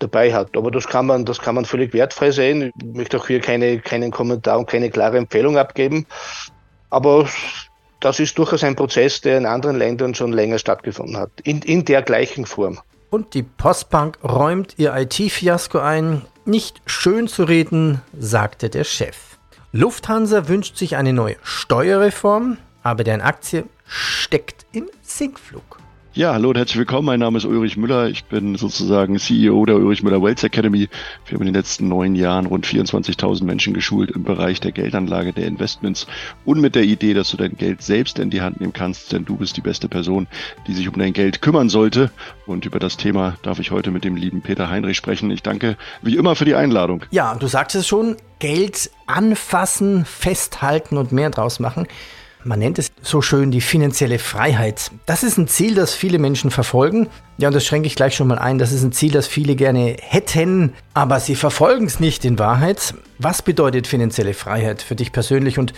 dabei 0.00 0.34
hat. 0.34 0.56
Aber 0.56 0.70
das 0.70 0.86
kann 0.88 1.06
man, 1.06 1.24
das 1.24 1.38
kann 1.38 1.54
man 1.54 1.64
völlig 1.64 1.94
wertfrei 1.94 2.32
sehen. 2.32 2.72
Ich 2.80 2.94
möchte 2.94 3.18
auch 3.18 3.26
hier 3.26 3.40
keine, 3.40 3.78
keinen 3.78 4.10
Kommentar 4.10 4.58
und 4.58 4.68
keine 4.68 4.90
klare 4.90 5.18
Empfehlung 5.18 5.56
abgeben. 5.56 6.06
Aber 6.90 7.28
das 8.00 8.18
ist 8.18 8.36
durchaus 8.36 8.64
ein 8.64 8.74
Prozess, 8.74 9.20
der 9.20 9.38
in 9.38 9.46
anderen 9.46 9.76
Ländern 9.76 10.14
schon 10.14 10.32
länger 10.32 10.58
stattgefunden 10.58 11.16
hat. 11.16 11.30
In, 11.44 11.62
in 11.62 11.84
der 11.84 12.02
gleichen 12.02 12.46
Form. 12.46 12.80
und 13.10 13.34
die 13.34 13.42
Postbank 13.42 14.18
räumt 14.24 14.74
ihr 14.78 14.94
IT-Fiasko 14.96 15.78
ein. 15.78 16.22
Nicht 16.44 16.80
schön 16.86 17.28
zu 17.28 17.44
reden, 17.44 18.00
sagte 18.18 18.70
der 18.70 18.84
Chef. 18.84 19.16
Lufthansa 19.72 20.48
wünscht 20.48 20.76
sich 20.76 20.96
eine 20.96 21.12
neue 21.12 21.36
Steuerreform, 21.42 22.56
aber 22.82 23.04
deren 23.04 23.20
Aktie 23.20 23.64
steckt 23.86 24.66
im 24.72 24.88
Sinkflug. 25.02 25.78
Ja, 26.12 26.32
hallo 26.32 26.48
und 26.48 26.56
herzlich 26.56 26.76
willkommen. 26.78 27.06
Mein 27.06 27.20
Name 27.20 27.38
ist 27.38 27.44
Ulrich 27.44 27.76
Müller. 27.76 28.08
Ich 28.08 28.24
bin 28.24 28.56
sozusagen 28.56 29.16
CEO 29.16 29.64
der 29.64 29.76
Ulrich 29.76 30.02
Müller 30.02 30.20
Wealth 30.20 30.42
Academy. 30.42 30.88
Wir 31.24 31.34
haben 31.34 31.42
in 31.42 31.52
den 31.52 31.54
letzten 31.54 31.86
neun 31.86 32.16
Jahren 32.16 32.46
rund 32.46 32.66
24.000 32.66 33.44
Menschen 33.44 33.74
geschult 33.74 34.10
im 34.10 34.24
Bereich 34.24 34.58
der 34.58 34.72
Geldanlage, 34.72 35.32
der 35.32 35.46
Investments 35.46 36.08
und 36.44 36.60
mit 36.60 36.74
der 36.74 36.82
Idee, 36.82 37.14
dass 37.14 37.30
du 37.30 37.36
dein 37.36 37.56
Geld 37.56 37.82
selbst 37.82 38.18
in 38.18 38.28
die 38.28 38.40
Hand 38.40 38.60
nehmen 38.60 38.72
kannst, 38.72 39.12
denn 39.12 39.24
du 39.24 39.36
bist 39.36 39.56
die 39.56 39.60
beste 39.60 39.88
Person, 39.88 40.26
die 40.66 40.74
sich 40.74 40.88
um 40.88 40.98
dein 40.98 41.12
Geld 41.12 41.42
kümmern 41.42 41.68
sollte. 41.68 42.10
Und 42.44 42.66
über 42.66 42.80
das 42.80 42.96
Thema 42.96 43.36
darf 43.42 43.60
ich 43.60 43.70
heute 43.70 43.92
mit 43.92 44.02
dem 44.02 44.16
lieben 44.16 44.42
Peter 44.42 44.68
Heinrich 44.68 44.96
sprechen. 44.96 45.30
Ich 45.30 45.44
danke 45.44 45.76
wie 46.02 46.16
immer 46.16 46.34
für 46.34 46.44
die 46.44 46.56
Einladung. 46.56 47.04
Ja, 47.12 47.36
du 47.36 47.46
sagst 47.46 47.76
es 47.76 47.86
schon, 47.86 48.16
Geld 48.40 48.90
anfassen, 49.06 50.04
festhalten 50.04 50.96
und 50.96 51.12
mehr 51.12 51.30
draus 51.30 51.60
machen. 51.60 51.86
Man 52.42 52.58
nennt 52.58 52.78
es 52.78 52.89
so 53.02 53.22
schön 53.22 53.50
die 53.50 53.60
finanzielle 53.60 54.18
Freiheit. 54.18 54.90
Das 55.06 55.22
ist 55.22 55.38
ein 55.38 55.48
Ziel, 55.48 55.74
das 55.74 55.94
viele 55.94 56.18
Menschen 56.18 56.50
verfolgen. 56.50 57.08
Ja, 57.38 57.48
und 57.48 57.54
das 57.54 57.64
schränke 57.64 57.86
ich 57.86 57.94
gleich 57.94 58.14
schon 58.14 58.28
mal 58.28 58.38
ein. 58.38 58.58
Das 58.58 58.72
ist 58.72 58.82
ein 58.82 58.92
Ziel, 58.92 59.12
das 59.12 59.26
viele 59.26 59.56
gerne 59.56 59.96
hätten, 60.00 60.74
aber 60.94 61.20
sie 61.20 61.34
verfolgen 61.34 61.86
es 61.86 62.00
nicht 62.00 62.24
in 62.24 62.38
Wahrheit. 62.38 62.94
Was 63.18 63.42
bedeutet 63.42 63.86
finanzielle 63.86 64.34
Freiheit 64.34 64.82
für 64.82 64.96
dich 64.96 65.12
persönlich 65.12 65.58
und 65.58 65.72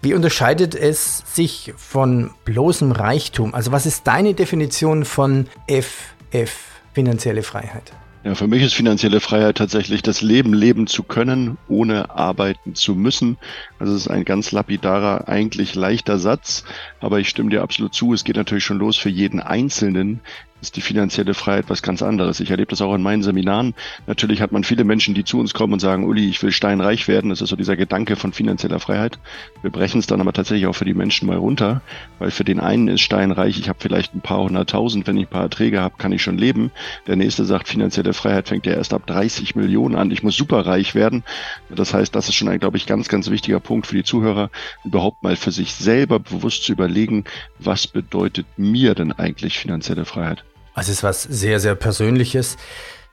wie 0.00 0.14
unterscheidet 0.14 0.74
es 0.74 1.22
sich 1.32 1.72
von 1.76 2.30
bloßem 2.44 2.90
Reichtum? 2.90 3.54
Also 3.54 3.70
was 3.70 3.86
ist 3.86 4.06
deine 4.06 4.34
Definition 4.34 5.04
von 5.04 5.46
FF, 5.68 6.52
finanzielle 6.92 7.44
Freiheit? 7.44 7.92
Ja, 8.24 8.36
für 8.36 8.46
mich 8.46 8.62
ist 8.62 8.74
finanzielle 8.74 9.18
Freiheit 9.18 9.56
tatsächlich 9.56 10.00
das 10.00 10.22
Leben 10.22 10.54
leben 10.54 10.86
zu 10.86 11.02
können, 11.02 11.58
ohne 11.68 12.10
arbeiten 12.10 12.76
zu 12.76 12.94
müssen. 12.94 13.36
Also 13.80 13.94
es 13.94 14.02
ist 14.02 14.08
ein 14.08 14.24
ganz 14.24 14.52
lapidarer, 14.52 15.26
eigentlich 15.26 15.74
leichter 15.74 16.20
Satz, 16.20 16.62
aber 17.00 17.18
ich 17.18 17.28
stimme 17.28 17.50
dir 17.50 17.62
absolut 17.62 17.94
zu. 17.94 18.12
Es 18.12 18.22
geht 18.22 18.36
natürlich 18.36 18.62
schon 18.62 18.78
los 18.78 18.96
für 18.96 19.08
jeden 19.08 19.40
Einzelnen, 19.40 20.20
ist 20.62 20.76
die 20.76 20.80
finanzielle 20.80 21.34
Freiheit 21.34 21.64
was 21.68 21.82
ganz 21.82 22.02
anderes. 22.02 22.38
Ich 22.38 22.50
erlebe 22.50 22.70
das 22.70 22.80
auch 22.80 22.94
in 22.94 23.02
meinen 23.02 23.22
Seminaren. 23.22 23.74
Natürlich 24.06 24.40
hat 24.40 24.52
man 24.52 24.62
viele 24.62 24.84
Menschen, 24.84 25.12
die 25.12 25.24
zu 25.24 25.40
uns 25.40 25.54
kommen 25.54 25.72
und 25.72 25.80
sagen, 25.80 26.04
Uli, 26.04 26.28
ich 26.28 26.40
will 26.42 26.52
steinreich 26.52 27.08
werden. 27.08 27.30
Das 27.30 27.42
ist 27.42 27.48
so 27.48 27.56
dieser 27.56 27.76
Gedanke 27.76 28.14
von 28.14 28.32
finanzieller 28.32 28.78
Freiheit. 28.78 29.18
Wir 29.60 29.72
brechen 29.72 29.98
es 29.98 30.06
dann 30.06 30.20
aber 30.20 30.32
tatsächlich 30.32 30.68
auch 30.68 30.74
für 30.74 30.84
die 30.84 30.94
Menschen 30.94 31.26
mal 31.26 31.36
runter, 31.36 31.82
weil 32.20 32.30
für 32.30 32.44
den 32.44 32.60
einen 32.60 32.86
ist 32.86 33.00
steinreich, 33.00 33.58
ich 33.58 33.68
habe 33.68 33.80
vielleicht 33.82 34.14
ein 34.14 34.20
paar 34.20 34.44
hunderttausend, 34.44 35.06
wenn 35.08 35.16
ich 35.16 35.26
ein 35.26 35.30
paar 35.30 35.42
Erträge 35.42 35.80
habe, 35.80 35.96
kann 35.98 36.12
ich 36.12 36.22
schon 36.22 36.38
leben. 36.38 36.70
Der 37.08 37.16
nächste 37.16 37.44
sagt, 37.44 37.66
finanzielle 37.66 38.12
Freiheit 38.12 38.46
fängt 38.46 38.64
ja 38.64 38.74
erst 38.74 38.94
ab 38.94 39.04
30 39.06 39.56
Millionen 39.56 39.96
an. 39.96 40.12
Ich 40.12 40.22
muss 40.22 40.36
superreich 40.36 40.94
werden. 40.94 41.24
Das 41.70 41.92
heißt, 41.92 42.14
das 42.14 42.28
ist 42.28 42.36
schon 42.36 42.48
ein, 42.48 42.60
glaube 42.60 42.76
ich, 42.76 42.86
ganz, 42.86 43.08
ganz 43.08 43.30
wichtiger 43.30 43.58
Punkt 43.58 43.88
für 43.88 43.96
die 43.96 44.04
Zuhörer, 44.04 44.50
überhaupt 44.84 45.24
mal 45.24 45.34
für 45.34 45.50
sich 45.50 45.74
selber 45.74 46.20
bewusst 46.20 46.62
zu 46.62 46.72
überlegen, 46.72 47.24
was 47.58 47.88
bedeutet 47.88 48.46
mir 48.56 48.94
denn 48.94 49.10
eigentlich 49.10 49.58
finanzielle 49.58 50.04
Freiheit? 50.04 50.44
Also 50.74 50.90
es 50.90 50.98
ist 50.98 51.02
was 51.02 51.22
sehr, 51.22 51.60
sehr 51.60 51.74
Persönliches. 51.74 52.56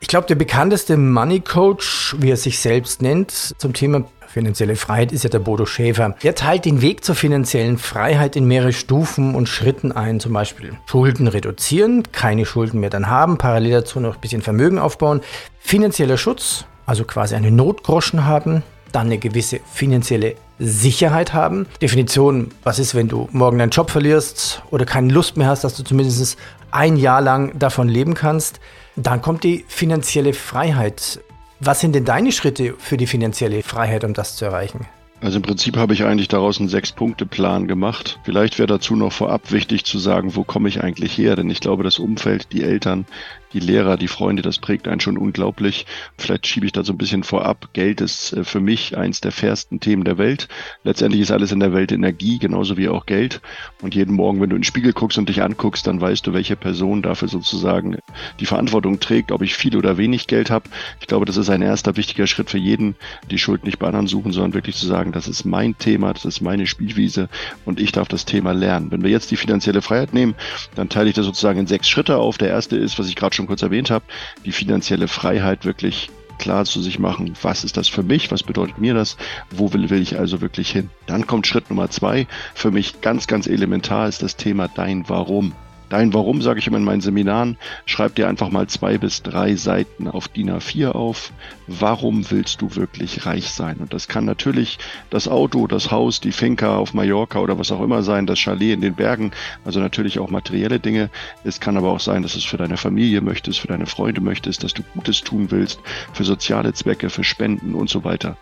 Ich 0.00 0.08
glaube, 0.08 0.26
der 0.26 0.34
bekannteste 0.34 0.96
Money 0.96 1.40
Coach, 1.40 2.16
wie 2.18 2.30
er 2.30 2.36
sich 2.36 2.58
selbst 2.58 3.02
nennt, 3.02 3.54
zum 3.58 3.74
Thema 3.74 4.04
finanzielle 4.30 4.76
Freiheit 4.76 5.12
ist 5.12 5.24
ja 5.24 5.30
der 5.30 5.40
Bodo 5.40 5.66
Schäfer. 5.66 6.14
Der 6.22 6.34
teilt 6.34 6.64
den 6.64 6.80
Weg 6.80 7.04
zur 7.04 7.14
finanziellen 7.14 7.76
Freiheit 7.76 8.36
in 8.36 8.46
mehrere 8.46 8.72
Stufen 8.72 9.34
und 9.34 9.48
Schritten 9.48 9.92
ein. 9.92 10.20
Zum 10.20 10.32
Beispiel 10.32 10.72
Schulden 10.86 11.26
reduzieren, 11.28 12.04
keine 12.12 12.46
Schulden 12.46 12.80
mehr 12.80 12.90
dann 12.90 13.08
haben, 13.08 13.36
parallel 13.36 13.72
dazu 13.72 14.00
noch 14.00 14.14
ein 14.14 14.20
bisschen 14.20 14.40
Vermögen 14.40 14.78
aufbauen, 14.78 15.20
finanzieller 15.58 16.16
Schutz, 16.16 16.64
also 16.86 17.04
quasi 17.04 17.34
eine 17.34 17.50
Notgroschen 17.50 18.24
haben, 18.24 18.62
dann 18.92 19.06
eine 19.06 19.18
gewisse 19.18 19.60
finanzielle 19.72 20.36
Sicherheit 20.60 21.32
haben. 21.32 21.66
Definition, 21.80 22.50
was 22.62 22.78
ist, 22.78 22.94
wenn 22.94 23.08
du 23.08 23.28
morgen 23.32 23.58
deinen 23.58 23.70
Job 23.70 23.90
verlierst 23.90 24.62
oder 24.70 24.84
keine 24.84 25.12
Lust 25.12 25.36
mehr 25.36 25.48
hast, 25.48 25.64
dass 25.64 25.74
du 25.74 25.82
zumindest 25.82 26.38
ein 26.70 26.96
Jahr 26.96 27.22
lang 27.22 27.58
davon 27.58 27.88
leben 27.88 28.14
kannst. 28.14 28.60
Dann 28.94 29.22
kommt 29.22 29.42
die 29.42 29.64
finanzielle 29.66 30.34
Freiheit. 30.34 31.20
Was 31.60 31.80
sind 31.80 31.94
denn 31.94 32.04
deine 32.04 32.30
Schritte 32.30 32.74
für 32.78 32.96
die 32.96 33.06
finanzielle 33.06 33.62
Freiheit, 33.62 34.04
um 34.04 34.14
das 34.14 34.36
zu 34.36 34.44
erreichen? 34.44 34.86
Also 35.22 35.36
im 35.36 35.42
Prinzip 35.42 35.76
habe 35.76 35.92
ich 35.92 36.04
eigentlich 36.04 36.28
daraus 36.28 36.58
einen 36.58 36.70
Sechs-Punkte-Plan 36.70 37.68
gemacht. 37.68 38.18
Vielleicht 38.24 38.58
wäre 38.58 38.66
dazu 38.66 38.96
noch 38.96 39.12
vorab 39.12 39.52
wichtig 39.52 39.84
zu 39.84 39.98
sagen, 39.98 40.34
wo 40.34 40.44
komme 40.44 40.68
ich 40.70 40.82
eigentlich 40.82 41.16
her? 41.18 41.36
Denn 41.36 41.50
ich 41.50 41.60
glaube, 41.60 41.84
das 41.84 41.98
Umfeld, 41.98 42.52
die 42.52 42.62
Eltern, 42.62 43.04
die 43.52 43.60
Lehrer, 43.60 43.96
die 43.96 44.08
Freunde, 44.08 44.42
das 44.42 44.58
prägt 44.58 44.86
einen 44.88 45.00
schon 45.00 45.18
unglaublich. 45.18 45.86
Vielleicht 46.16 46.46
schiebe 46.46 46.66
ich 46.66 46.72
da 46.72 46.84
so 46.84 46.92
ein 46.92 46.98
bisschen 46.98 47.24
vorab. 47.24 47.70
Geld 47.72 48.00
ist 48.00 48.32
äh, 48.32 48.44
für 48.44 48.60
mich 48.60 48.96
eins 48.96 49.20
der 49.20 49.32
fairsten 49.32 49.80
Themen 49.80 50.04
der 50.04 50.18
Welt. 50.18 50.48
Letztendlich 50.84 51.20
ist 51.20 51.32
alles 51.32 51.52
in 51.52 51.60
der 51.60 51.72
Welt 51.72 51.92
Energie, 51.92 52.38
genauso 52.38 52.76
wie 52.76 52.88
auch 52.88 53.06
Geld. 53.06 53.40
Und 53.82 53.94
jeden 53.94 54.14
Morgen, 54.14 54.40
wenn 54.40 54.50
du 54.50 54.56
in 54.56 54.60
den 54.62 54.66
Spiegel 54.66 54.92
guckst 54.92 55.18
und 55.18 55.28
dich 55.28 55.42
anguckst, 55.42 55.86
dann 55.86 56.00
weißt 56.00 56.26
du, 56.26 56.32
welche 56.32 56.56
Person 56.56 57.02
dafür 57.02 57.28
sozusagen 57.28 57.98
die 58.38 58.46
Verantwortung 58.46 59.00
trägt, 59.00 59.32
ob 59.32 59.42
ich 59.42 59.54
viel 59.54 59.76
oder 59.76 59.98
wenig 59.98 60.26
Geld 60.26 60.50
habe. 60.50 60.70
Ich 61.00 61.06
glaube, 61.06 61.26
das 61.26 61.36
ist 61.36 61.50
ein 61.50 61.62
erster 61.62 61.96
wichtiger 61.96 62.26
Schritt 62.26 62.50
für 62.50 62.58
jeden, 62.58 62.94
die 63.30 63.38
Schuld 63.38 63.64
nicht 63.64 63.78
bei 63.78 63.86
anderen 63.86 64.06
suchen, 64.06 64.32
sondern 64.32 64.54
wirklich 64.54 64.76
zu 64.76 64.86
sagen, 64.86 65.09
das 65.12 65.28
ist 65.28 65.44
mein 65.44 65.76
Thema, 65.78 66.12
das 66.12 66.24
ist 66.24 66.40
meine 66.40 66.66
Spielwiese 66.66 67.28
und 67.64 67.80
ich 67.80 67.92
darf 67.92 68.08
das 68.08 68.24
Thema 68.24 68.52
lernen. 68.52 68.90
Wenn 68.90 69.02
wir 69.02 69.10
jetzt 69.10 69.30
die 69.30 69.36
finanzielle 69.36 69.82
Freiheit 69.82 70.14
nehmen, 70.14 70.34
dann 70.74 70.88
teile 70.88 71.08
ich 71.08 71.14
das 71.14 71.26
sozusagen 71.26 71.60
in 71.60 71.66
sechs 71.66 71.88
Schritte 71.88 72.16
auf. 72.16 72.38
Der 72.38 72.48
erste 72.48 72.76
ist, 72.76 72.98
was 72.98 73.08
ich 73.08 73.16
gerade 73.16 73.34
schon 73.34 73.46
kurz 73.46 73.62
erwähnt 73.62 73.90
habe, 73.90 74.04
die 74.44 74.52
finanzielle 74.52 75.08
Freiheit 75.08 75.64
wirklich 75.64 76.10
klar 76.38 76.64
zu 76.64 76.80
sich 76.80 76.98
machen, 76.98 77.34
was 77.42 77.64
ist 77.64 77.76
das 77.76 77.88
für 77.88 78.02
mich, 78.02 78.32
was 78.32 78.42
bedeutet 78.42 78.78
mir 78.78 78.94
das, 78.94 79.16
wo 79.50 79.72
will, 79.72 79.90
will 79.90 80.00
ich 80.00 80.18
also 80.18 80.40
wirklich 80.40 80.70
hin. 80.70 80.88
Dann 81.06 81.26
kommt 81.26 81.46
Schritt 81.46 81.68
Nummer 81.68 81.90
zwei, 81.90 82.26
für 82.54 82.70
mich 82.70 83.02
ganz, 83.02 83.26
ganz 83.26 83.46
elementar 83.46 84.08
ist 84.08 84.22
das 84.22 84.36
Thema 84.36 84.66
dein 84.66 85.08
Warum. 85.08 85.52
Dein 85.90 86.14
Warum, 86.14 86.40
sage 86.40 86.60
ich 86.60 86.68
immer 86.68 86.76
in 86.76 86.84
meinen 86.84 87.00
Seminaren, 87.00 87.58
schreib 87.84 88.14
dir 88.14 88.28
einfach 88.28 88.48
mal 88.50 88.68
zwei 88.68 88.96
bis 88.96 89.24
drei 89.24 89.56
Seiten 89.56 90.06
auf 90.06 90.28
DIN 90.28 90.48
A4 90.48 90.92
auf. 90.92 91.32
Warum 91.66 92.30
willst 92.30 92.62
du 92.62 92.76
wirklich 92.76 93.26
reich 93.26 93.50
sein? 93.50 93.78
Und 93.78 93.92
das 93.92 94.06
kann 94.06 94.24
natürlich 94.24 94.78
das 95.10 95.26
Auto, 95.26 95.66
das 95.66 95.90
Haus, 95.90 96.20
die 96.20 96.30
Finca 96.30 96.76
auf 96.76 96.94
Mallorca 96.94 97.40
oder 97.40 97.58
was 97.58 97.72
auch 97.72 97.82
immer 97.82 98.04
sein, 98.04 98.26
das 98.26 98.38
Chalet 98.38 98.74
in 98.74 98.80
den 98.82 98.94
Bergen, 98.94 99.32
also 99.64 99.80
natürlich 99.80 100.20
auch 100.20 100.30
materielle 100.30 100.78
Dinge. 100.78 101.10
Es 101.42 101.58
kann 101.58 101.76
aber 101.76 101.90
auch 101.90 102.00
sein, 102.00 102.22
dass 102.22 102.36
es 102.36 102.44
für 102.44 102.56
deine 102.56 102.76
Familie 102.76 103.20
möchtest, 103.20 103.58
für 103.58 103.68
deine 103.68 103.86
Freunde 103.86 104.20
möchtest, 104.20 104.62
dass 104.62 104.74
du 104.74 104.84
Gutes 104.94 105.22
tun 105.22 105.50
willst, 105.50 105.80
für 106.12 106.22
soziale 106.22 106.72
Zwecke, 106.72 107.10
für 107.10 107.24
Spenden 107.24 107.74
und 107.74 107.90
so 107.90 108.04
weiter. 108.04 108.36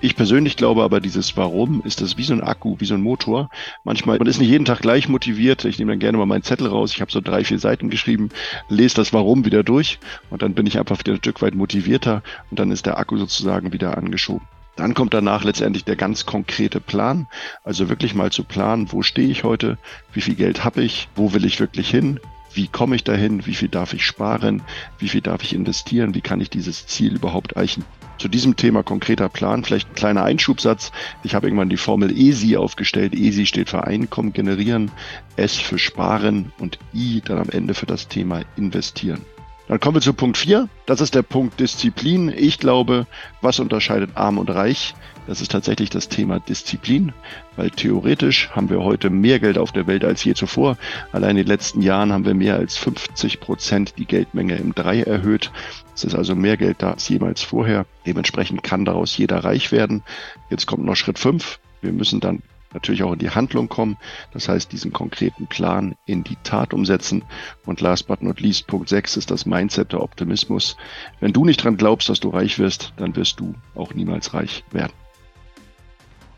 Ich 0.00 0.14
persönlich 0.14 0.56
glaube 0.56 0.84
aber, 0.84 1.00
dieses 1.00 1.36
Warum 1.36 1.82
ist 1.84 2.00
das 2.00 2.16
wie 2.16 2.22
so 2.22 2.32
ein 2.32 2.40
Akku, 2.40 2.76
wie 2.78 2.84
so 2.84 2.94
ein 2.94 3.02
Motor. 3.02 3.48
Manchmal, 3.82 4.18
man 4.18 4.28
ist 4.28 4.38
nicht 4.38 4.48
jeden 4.48 4.64
Tag 4.64 4.80
gleich 4.80 5.08
motiviert. 5.08 5.64
Ich 5.64 5.78
nehme 5.80 5.90
dann 5.92 5.98
gerne 5.98 6.18
mal 6.18 6.26
meinen 6.26 6.44
Zettel 6.44 6.68
raus. 6.68 6.92
Ich 6.94 7.00
habe 7.00 7.10
so 7.10 7.20
drei, 7.20 7.42
vier 7.42 7.58
Seiten 7.58 7.90
geschrieben, 7.90 8.28
lese 8.68 8.94
das 8.94 9.12
Warum 9.12 9.44
wieder 9.44 9.64
durch 9.64 9.98
und 10.30 10.42
dann 10.42 10.54
bin 10.54 10.66
ich 10.66 10.78
einfach 10.78 11.00
wieder 11.00 11.14
ein 11.14 11.18
Stück 11.18 11.42
weit 11.42 11.56
motivierter 11.56 12.22
und 12.50 12.60
dann 12.60 12.70
ist 12.70 12.86
der 12.86 12.96
Akku 12.96 13.16
sozusagen 13.16 13.72
wieder 13.72 13.98
angeschoben. 13.98 14.46
Dann 14.76 14.94
kommt 14.94 15.12
danach 15.12 15.42
letztendlich 15.42 15.84
der 15.84 15.96
ganz 15.96 16.24
konkrete 16.24 16.78
Plan. 16.78 17.26
Also 17.64 17.88
wirklich 17.88 18.14
mal 18.14 18.30
zu 18.30 18.44
planen, 18.44 18.92
wo 18.92 19.02
stehe 19.02 19.28
ich 19.28 19.42
heute, 19.42 19.78
wie 20.12 20.20
viel 20.20 20.36
Geld 20.36 20.64
habe 20.64 20.82
ich, 20.82 21.08
wo 21.16 21.32
will 21.32 21.44
ich 21.44 21.58
wirklich 21.58 21.90
hin, 21.90 22.20
wie 22.52 22.68
komme 22.68 22.96
ich 22.96 23.04
dahin, 23.04 23.46
wie 23.46 23.54
viel 23.54 23.68
darf 23.68 23.92
ich 23.92 24.04
sparen, 24.04 24.62
wie 24.98 25.08
viel 25.08 25.20
darf 25.20 25.42
ich 25.42 25.54
investieren, 25.54 26.14
wie 26.14 26.20
kann 26.20 26.40
ich 26.40 26.50
dieses 26.50 26.86
Ziel 26.86 27.14
überhaupt 27.14 27.52
erreichen. 27.52 27.84
Zu 28.18 28.28
diesem 28.28 28.56
Thema 28.56 28.82
konkreter 28.82 29.28
Plan, 29.28 29.62
vielleicht 29.62 29.90
ein 29.90 29.94
kleiner 29.94 30.24
Einschubsatz. 30.24 30.90
Ich 31.22 31.34
habe 31.34 31.46
irgendwann 31.46 31.68
die 31.68 31.76
Formel 31.76 32.10
ESI 32.10 32.56
aufgestellt. 32.56 33.14
ESI 33.14 33.46
steht 33.46 33.68
für 33.68 33.84
Einkommen 33.84 34.32
generieren, 34.32 34.90
S 35.36 35.54
für 35.54 35.78
Sparen 35.78 36.52
und 36.58 36.78
I 36.92 37.22
dann 37.24 37.38
am 37.38 37.50
Ende 37.50 37.74
für 37.74 37.86
das 37.86 38.08
Thema 38.08 38.42
investieren. 38.56 39.20
Dann 39.68 39.78
kommen 39.78 39.96
wir 39.96 40.00
zu 40.00 40.14
Punkt 40.14 40.38
4. 40.38 40.68
Das 40.86 41.00
ist 41.00 41.14
der 41.14 41.22
Punkt 41.22 41.60
Disziplin. 41.60 42.32
Ich 42.34 42.58
glaube, 42.58 43.06
was 43.42 43.60
unterscheidet 43.60 44.10
arm 44.14 44.38
und 44.38 44.50
reich? 44.50 44.94
Das 45.28 45.42
ist 45.42 45.52
tatsächlich 45.52 45.90
das 45.90 46.08
Thema 46.08 46.40
Disziplin, 46.40 47.12
weil 47.54 47.68
theoretisch 47.68 48.48
haben 48.52 48.70
wir 48.70 48.82
heute 48.82 49.10
mehr 49.10 49.38
Geld 49.38 49.58
auf 49.58 49.72
der 49.72 49.86
Welt 49.86 50.02
als 50.02 50.24
je 50.24 50.32
zuvor. 50.32 50.78
Allein 51.12 51.32
in 51.32 51.44
den 51.44 51.46
letzten 51.48 51.82
Jahren 51.82 52.14
haben 52.14 52.24
wir 52.24 52.32
mehr 52.32 52.56
als 52.56 52.78
50 52.78 53.38
Prozent 53.38 53.98
die 53.98 54.06
Geldmenge 54.06 54.56
im 54.56 54.74
Drei 54.74 55.02
erhöht. 55.02 55.52
Es 55.94 56.04
ist 56.04 56.14
also 56.14 56.34
mehr 56.34 56.56
Geld 56.56 56.78
da 56.80 56.92
als 56.92 57.06
jemals 57.10 57.42
vorher. 57.42 57.84
Dementsprechend 58.06 58.62
kann 58.62 58.86
daraus 58.86 59.18
jeder 59.18 59.44
reich 59.44 59.70
werden. 59.70 60.02
Jetzt 60.48 60.64
kommt 60.64 60.86
noch 60.86 60.96
Schritt 60.96 61.18
5. 61.18 61.60
Wir 61.82 61.92
müssen 61.92 62.20
dann 62.20 62.42
natürlich 62.72 63.02
auch 63.02 63.12
in 63.12 63.18
die 63.18 63.28
Handlung 63.28 63.68
kommen. 63.68 63.98
Das 64.32 64.48
heißt, 64.48 64.72
diesen 64.72 64.94
konkreten 64.94 65.46
Plan 65.46 65.94
in 66.06 66.24
die 66.24 66.38
Tat 66.42 66.72
umsetzen. 66.72 67.22
Und 67.66 67.82
last 67.82 68.08
but 68.08 68.22
not 68.22 68.40
least, 68.40 68.66
Punkt 68.66 68.88
6 68.88 69.18
ist 69.18 69.30
das 69.30 69.44
Mindset 69.44 69.92
der 69.92 70.02
Optimismus. 70.02 70.78
Wenn 71.20 71.34
du 71.34 71.44
nicht 71.44 71.62
dran 71.62 71.76
glaubst, 71.76 72.08
dass 72.08 72.18
du 72.18 72.30
reich 72.30 72.58
wirst, 72.58 72.94
dann 72.96 73.14
wirst 73.14 73.40
du 73.40 73.54
auch 73.74 73.92
niemals 73.92 74.32
reich 74.32 74.64
werden. 74.72 74.94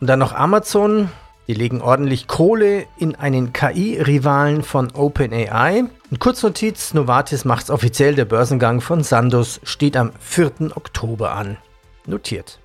Und 0.00 0.06
dann 0.06 0.18
noch 0.18 0.32
Amazon. 0.32 1.10
Die 1.46 1.54
legen 1.54 1.80
ordentlich 1.80 2.28
Kohle 2.28 2.86
in 2.96 3.16
einen 3.16 3.52
KI-Rivalen 3.52 4.62
von 4.62 4.92
OpenAI. 4.92 5.84
Und 6.10 6.20
Kurznotiz, 6.20 6.94
Novartis 6.94 7.44
macht's 7.44 7.70
offiziell, 7.70 8.14
der 8.14 8.24
Börsengang 8.24 8.80
von 8.80 9.02
Sandoz 9.02 9.60
steht 9.64 9.96
am 9.96 10.12
4. 10.20 10.76
Oktober 10.76 11.32
an. 11.32 11.56
Notiert. 12.06 12.60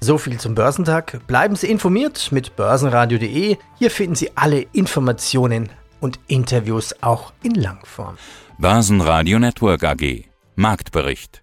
So 0.00 0.16
viel 0.16 0.38
zum 0.38 0.54
Börsentag. 0.54 1.26
Bleiben 1.26 1.56
Sie 1.56 1.70
informiert 1.70 2.30
mit 2.30 2.56
börsenradio.de. 2.56 3.56
Hier 3.78 3.90
finden 3.90 4.14
Sie 4.14 4.30
alle 4.36 4.64
Informationen 4.72 5.68
und 6.00 6.18
Interviews 6.28 6.94
auch 7.02 7.32
in 7.42 7.54
Langform. 7.54 8.16
Börsenradio 8.58 9.38
Network 9.38 9.84
AG. 9.84 10.24
Marktbericht. 10.54 11.42